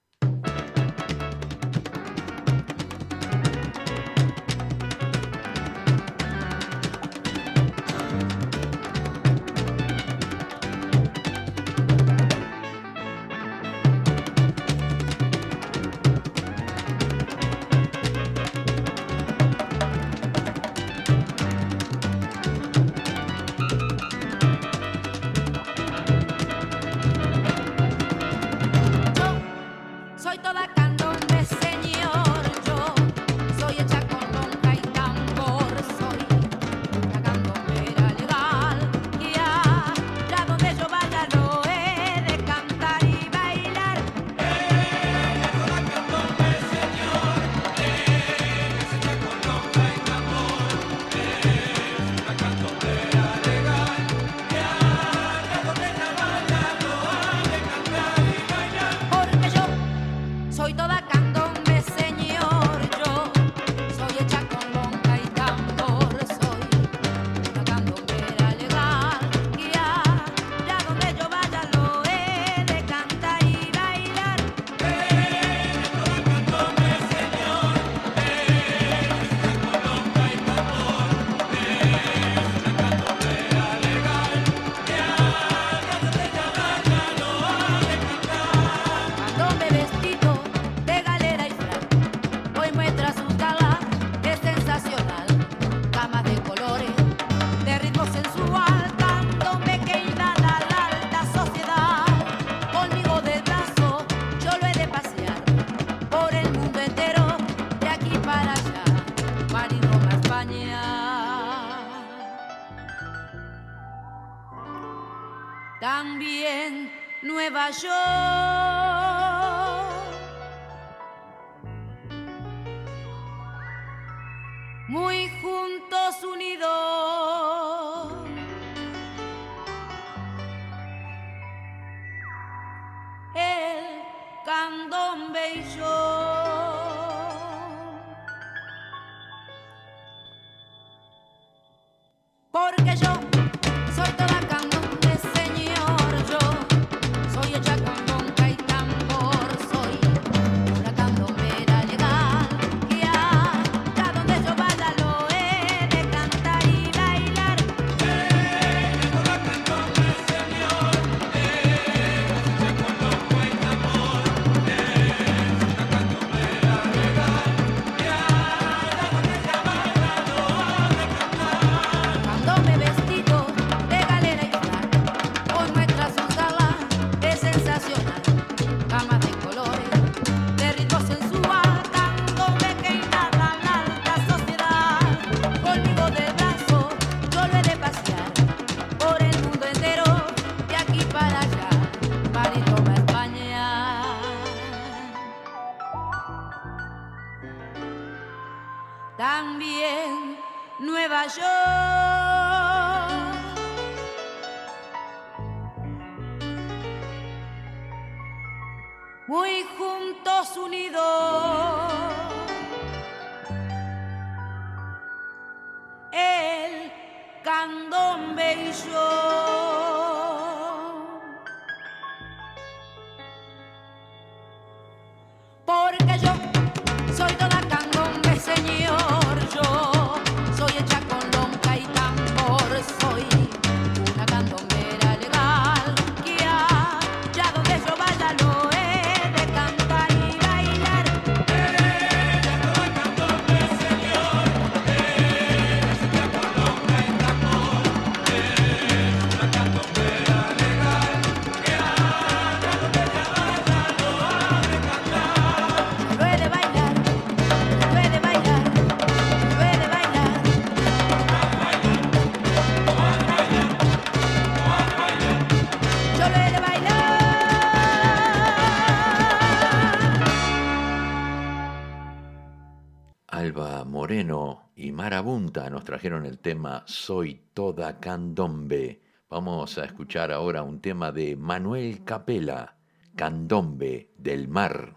Y 274.76 274.91
Marabunta 274.93 275.70
nos 275.70 275.84
trajeron 275.84 276.26
el 276.26 276.39
tema 276.39 276.84
Soy 276.88 277.39
toda 277.53 277.99
candombe. 277.99 278.99
Vamos 279.30 279.78
a 279.78 279.86
escuchar 279.86 280.32
ahora 280.32 280.63
un 280.63 280.82
tema 280.82 281.11
de 281.11 281.36
Manuel 281.36 282.03
Capela, 282.03 282.78
Candombe 283.15 284.09
del 284.18 284.47
Mar. 284.47 284.95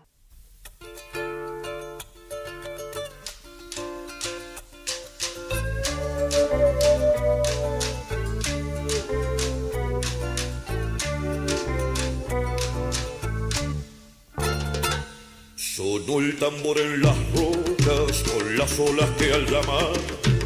Sonó 15.56 16.20
el 16.20 16.38
tambor 16.38 16.78
en 16.78 17.02
las 17.02 17.32
rocas 17.34 17.69
con 18.18 18.58
las 18.58 18.76
olas 18.78 19.08
que 19.18 19.32
al 19.32 19.46
llamar 19.46 19.92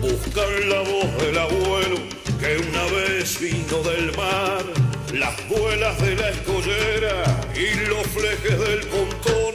buscan 0.00 0.68
la 0.68 0.80
voz 0.80 1.16
del 1.16 1.38
abuelo 1.38 1.96
que 2.38 2.58
una 2.58 2.84
vez 2.92 3.40
vino 3.40 3.82
del 3.82 4.14
mar. 4.16 4.64
Las 5.14 5.48
vuelas 5.48 5.98
de 6.02 6.14
la 6.14 6.28
escollera 6.28 7.40
y 7.54 7.86
los 7.88 8.06
flejes 8.08 8.58
del 8.58 8.80
pontón 8.88 9.54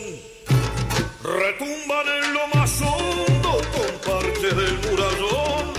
retumban 1.23 2.07
en 2.07 2.33
lo 2.33 2.47
más 2.55 2.81
hondo 2.81 3.61
con 3.75 4.11
parte 4.11 4.55
del 4.55 4.73
murallón. 4.89 5.73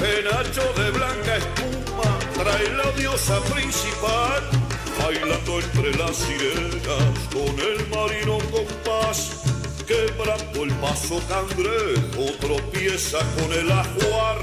Penacho 0.00 0.72
de 0.80 0.90
blanca 0.90 1.36
espuma 1.36 2.18
trae 2.34 2.70
la 2.76 2.90
diosa 2.92 3.40
principal 3.42 4.42
bailando 4.98 5.60
entre 5.60 5.94
las 5.98 6.16
sirenas 6.16 7.18
con 7.30 7.58
el 7.60 7.86
marino 7.88 8.38
compás, 8.50 9.42
quebrando 9.86 10.64
el 10.64 10.72
paso 10.74 11.20
cangrejo, 11.28 12.32
tropieza 12.40 13.18
con 13.36 13.52
el 13.52 13.70
ajuar, 13.70 14.38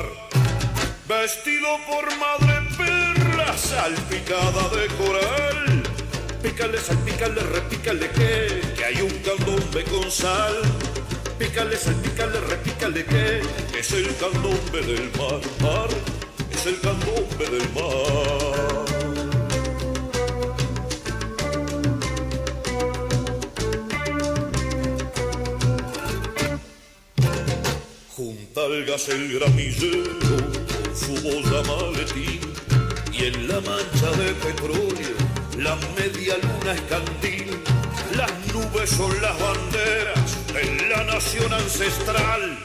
vestido 1.07 1.67
por 1.87 2.05
madre 2.17 2.67
perla, 2.77 3.57
salpicada 3.57 4.69
de 4.69 4.87
coral. 4.97 5.83
Pícale, 6.41 6.79
salpícale, 6.79 7.41
repícale 7.41 8.09
que, 8.09 8.61
que 8.75 8.85
hay 8.85 9.01
un 9.01 9.13
candombe 9.19 9.83
con 9.85 10.11
sal. 10.11 10.55
Pícale, 11.37 11.77
salpícale, 11.77 12.39
repícale 12.41 13.05
que, 13.05 13.41
que 13.71 13.79
es 13.79 13.91
el 13.93 14.15
candombe 14.17 14.81
del 14.81 15.11
mar, 15.17 15.41
mar, 15.61 15.89
es 16.51 16.65
el 16.65 16.79
candombe 16.81 17.45
del 17.49 17.69
mar. 17.73 18.90
Juntalgas 28.61 29.09
el 29.09 29.39
gramillero 29.39 30.19
con 30.19 30.95
su 30.95 31.13
boya 31.23 31.63
maletín 31.67 32.41
y 33.11 33.25
en 33.25 33.47
la 33.47 33.55
mancha 33.55 34.11
de 34.17 34.33
petróleo 34.33 35.15
la 35.57 35.75
media 35.97 36.35
luna 36.37 36.73
es. 37.23 38.15
Las 38.15 38.31
nubes 38.53 38.89
son 38.91 39.19
las 39.19 39.35
banderas 39.39 40.53
de 40.53 40.89
la 40.89 41.03
nación 41.05 41.51
ancestral. 41.51 42.59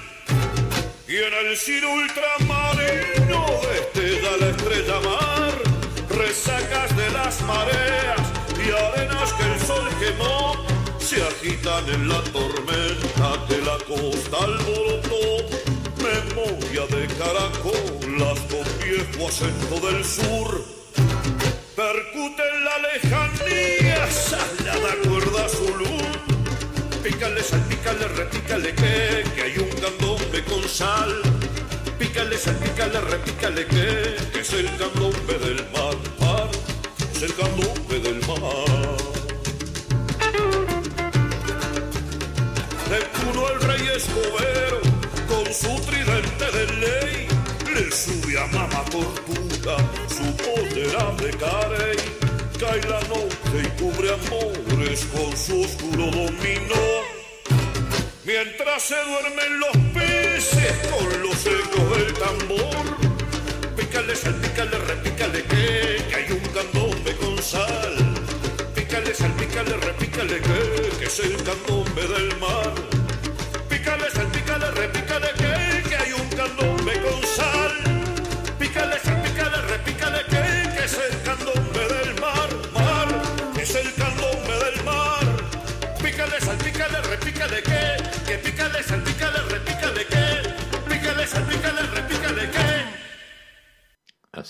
Y 1.09 1.16
en 1.16 1.47
el 1.47 1.57
cielo 1.57 1.90
ultramarino 1.94 3.47
destella 3.72 4.36
la 4.38 4.49
estrella 4.49 5.01
mar, 5.01 5.55
resacas 6.11 6.94
de 6.94 7.11
las 7.11 7.40
mareas 7.42 8.20
y 8.55 8.70
arenas 8.70 9.32
que 9.32 9.44
el 9.44 9.61
sol 9.66 9.88
quemó 9.99 10.66
se 10.99 11.22
agitan 11.22 11.88
en 11.88 12.09
la 12.09 12.20
tormenta 12.24 13.47
que 13.49 13.59
la 13.62 13.78
costa 13.86 14.44
alborotó. 14.44 15.65
Memoria 16.16 16.86
de 16.86 17.06
caracolas 17.18 18.38
con 18.50 18.66
viejo 18.82 19.28
acento 19.28 19.86
del 19.86 20.02
sur. 20.04 20.64
Percute 21.76 22.42
en 22.54 22.64
la 22.64 22.78
lejanía, 22.86 24.10
salada 24.10 24.94
cuerda 25.04 25.48
su 25.48 25.68
luz. 25.76 27.02
Pícale, 27.02 27.42
salpícale, 27.42 28.08
repícale 28.08 28.74
que, 28.74 29.24
que 29.34 29.42
hay 29.42 29.58
un 29.58 29.70
candombe 29.80 30.42
con 30.44 30.66
sal. 30.68 31.20
Pícale, 31.98 32.38
salpícale, 32.38 33.00
repícale 33.00 33.66
que, 33.66 34.16
que 34.32 34.40
es 34.40 34.52
el 34.54 34.68
candombe 34.78 35.38
del 35.38 35.64
mar, 35.74 35.96
mar, 36.18 36.48
es 37.14 37.22
el 37.22 37.34
candombe 37.34 38.00
del 38.00 38.20
mar. 38.26 38.96
de 42.90 42.98
Cuno 43.18 43.48
el 43.50 43.60
rey 43.60 43.88
escobero, 43.96 44.80
con 45.47 45.55
su 45.55 45.80
tridente 45.82 46.44
de 46.51 46.66
ley, 46.74 47.28
le 47.72 47.92
sube 47.92 48.38
a 48.38 48.47
mamá 48.47 48.84
tortuga 48.90 49.76
su 50.09 50.36
pollera 50.36 51.12
de 51.22 51.30
carey. 51.38 51.97
Cae 52.59 52.80
la 52.88 53.01
noche 53.03 53.62
y 53.62 53.80
cubre 53.80 54.12
amores 54.12 55.07
con 55.12 55.36
su 55.36 55.61
oscuro 55.62 56.07
dominó. 56.07 56.86
Mientras 58.24 58.82
se 58.82 58.97
duermen 58.97 59.61
los 59.61 59.76
peces 59.94 60.72
con 60.90 61.22
los 61.22 61.47
ecos 61.47 61.97
del 61.97 62.12
tambor. 62.14 63.76
Pícale, 63.76 64.16
salpícale, 64.16 64.78
repícale 64.78 65.42
que, 65.44 66.05
que 66.09 66.14
hay 66.16 66.32
un 66.32 66.49
candombe 66.53 67.16
con 67.16 67.40
sal. 67.42 67.94
Pícale, 68.74 69.14
salpícale, 69.14 69.76
repícale 69.76 70.40
que, 70.40 70.99
que 70.99 71.05
es 71.05 71.20
el 71.20 71.36
candombe 71.44 72.03
del 72.03 72.36
mar. 72.38 72.86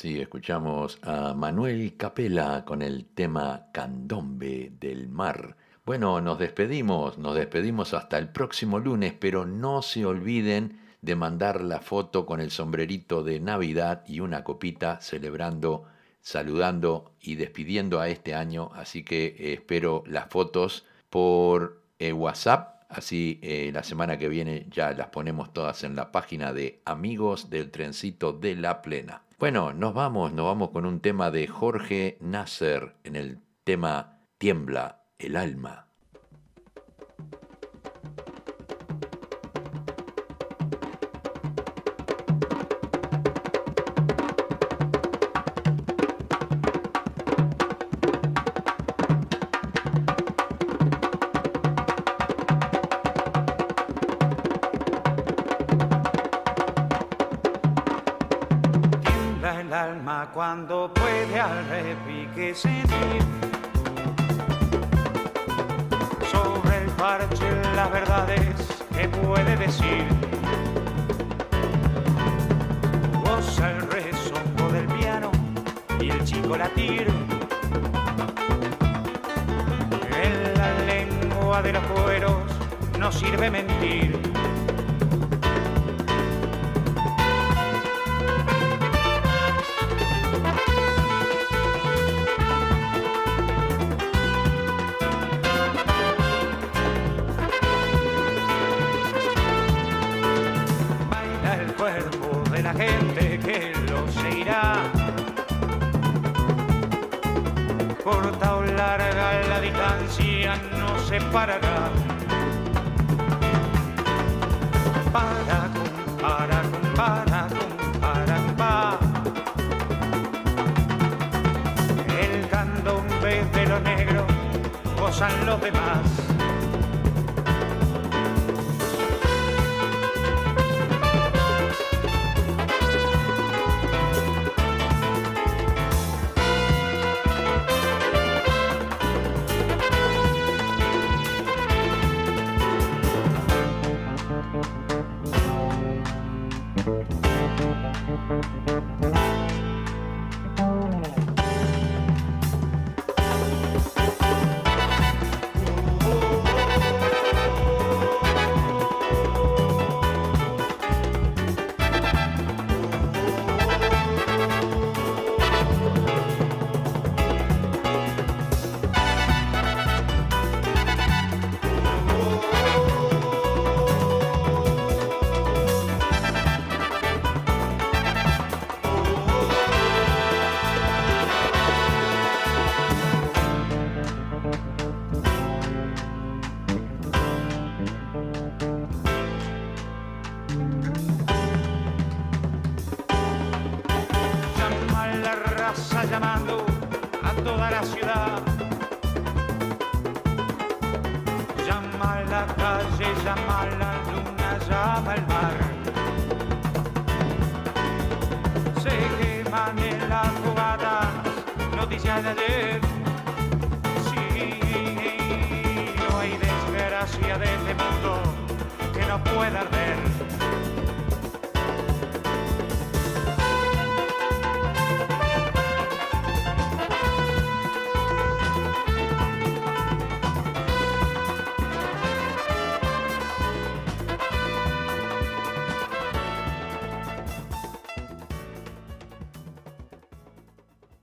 Así 0.06 0.20
escuchamos 0.20 1.00
a 1.02 1.34
Manuel 1.34 1.96
Capela 1.96 2.64
con 2.64 2.80
el 2.80 3.06
tema 3.06 3.66
Candombe 3.72 4.70
del 4.78 5.08
Mar. 5.08 5.56
Bueno, 5.84 6.20
nos 6.20 6.38
despedimos, 6.38 7.18
nos 7.18 7.34
despedimos 7.34 7.92
hasta 7.92 8.16
el 8.16 8.28
próximo 8.28 8.78
lunes, 8.78 9.14
pero 9.18 9.46
no 9.46 9.82
se 9.82 10.06
olviden 10.06 10.78
de 11.02 11.16
mandar 11.16 11.60
la 11.60 11.80
foto 11.80 12.24
con 12.24 12.40
el 12.40 12.52
sombrerito 12.52 13.24
de 13.24 13.40
Navidad 13.40 14.04
y 14.06 14.20
una 14.20 14.44
copita 14.44 15.00
celebrando, 15.00 15.86
saludando 16.20 17.16
y 17.20 17.34
despidiendo 17.34 17.98
a 17.98 18.08
este 18.08 18.36
año. 18.36 18.70
Así 18.76 19.02
que 19.02 19.34
eh, 19.36 19.54
espero 19.54 20.04
las 20.06 20.28
fotos 20.28 20.86
por 21.10 21.82
eh, 21.98 22.12
WhatsApp. 22.12 22.84
Así 22.88 23.40
eh, 23.42 23.72
la 23.74 23.82
semana 23.82 24.18
que 24.18 24.28
viene 24.28 24.68
ya 24.70 24.92
las 24.92 25.08
ponemos 25.08 25.52
todas 25.52 25.82
en 25.82 25.96
la 25.96 26.12
página 26.12 26.52
de 26.52 26.80
Amigos 26.84 27.50
del 27.50 27.72
Trencito 27.72 28.32
de 28.32 28.54
la 28.54 28.82
Plena. 28.82 29.25
Bueno, 29.38 29.74
nos 29.74 29.92
vamos, 29.92 30.32
nos 30.32 30.46
vamos 30.46 30.70
con 30.70 30.86
un 30.86 31.00
tema 31.00 31.30
de 31.30 31.46
Jorge 31.46 32.16
Nasser 32.22 32.96
en 33.04 33.16
el 33.16 33.38
tema 33.64 34.22
Tiembla 34.38 35.02
el 35.18 35.36
alma. 35.36 35.88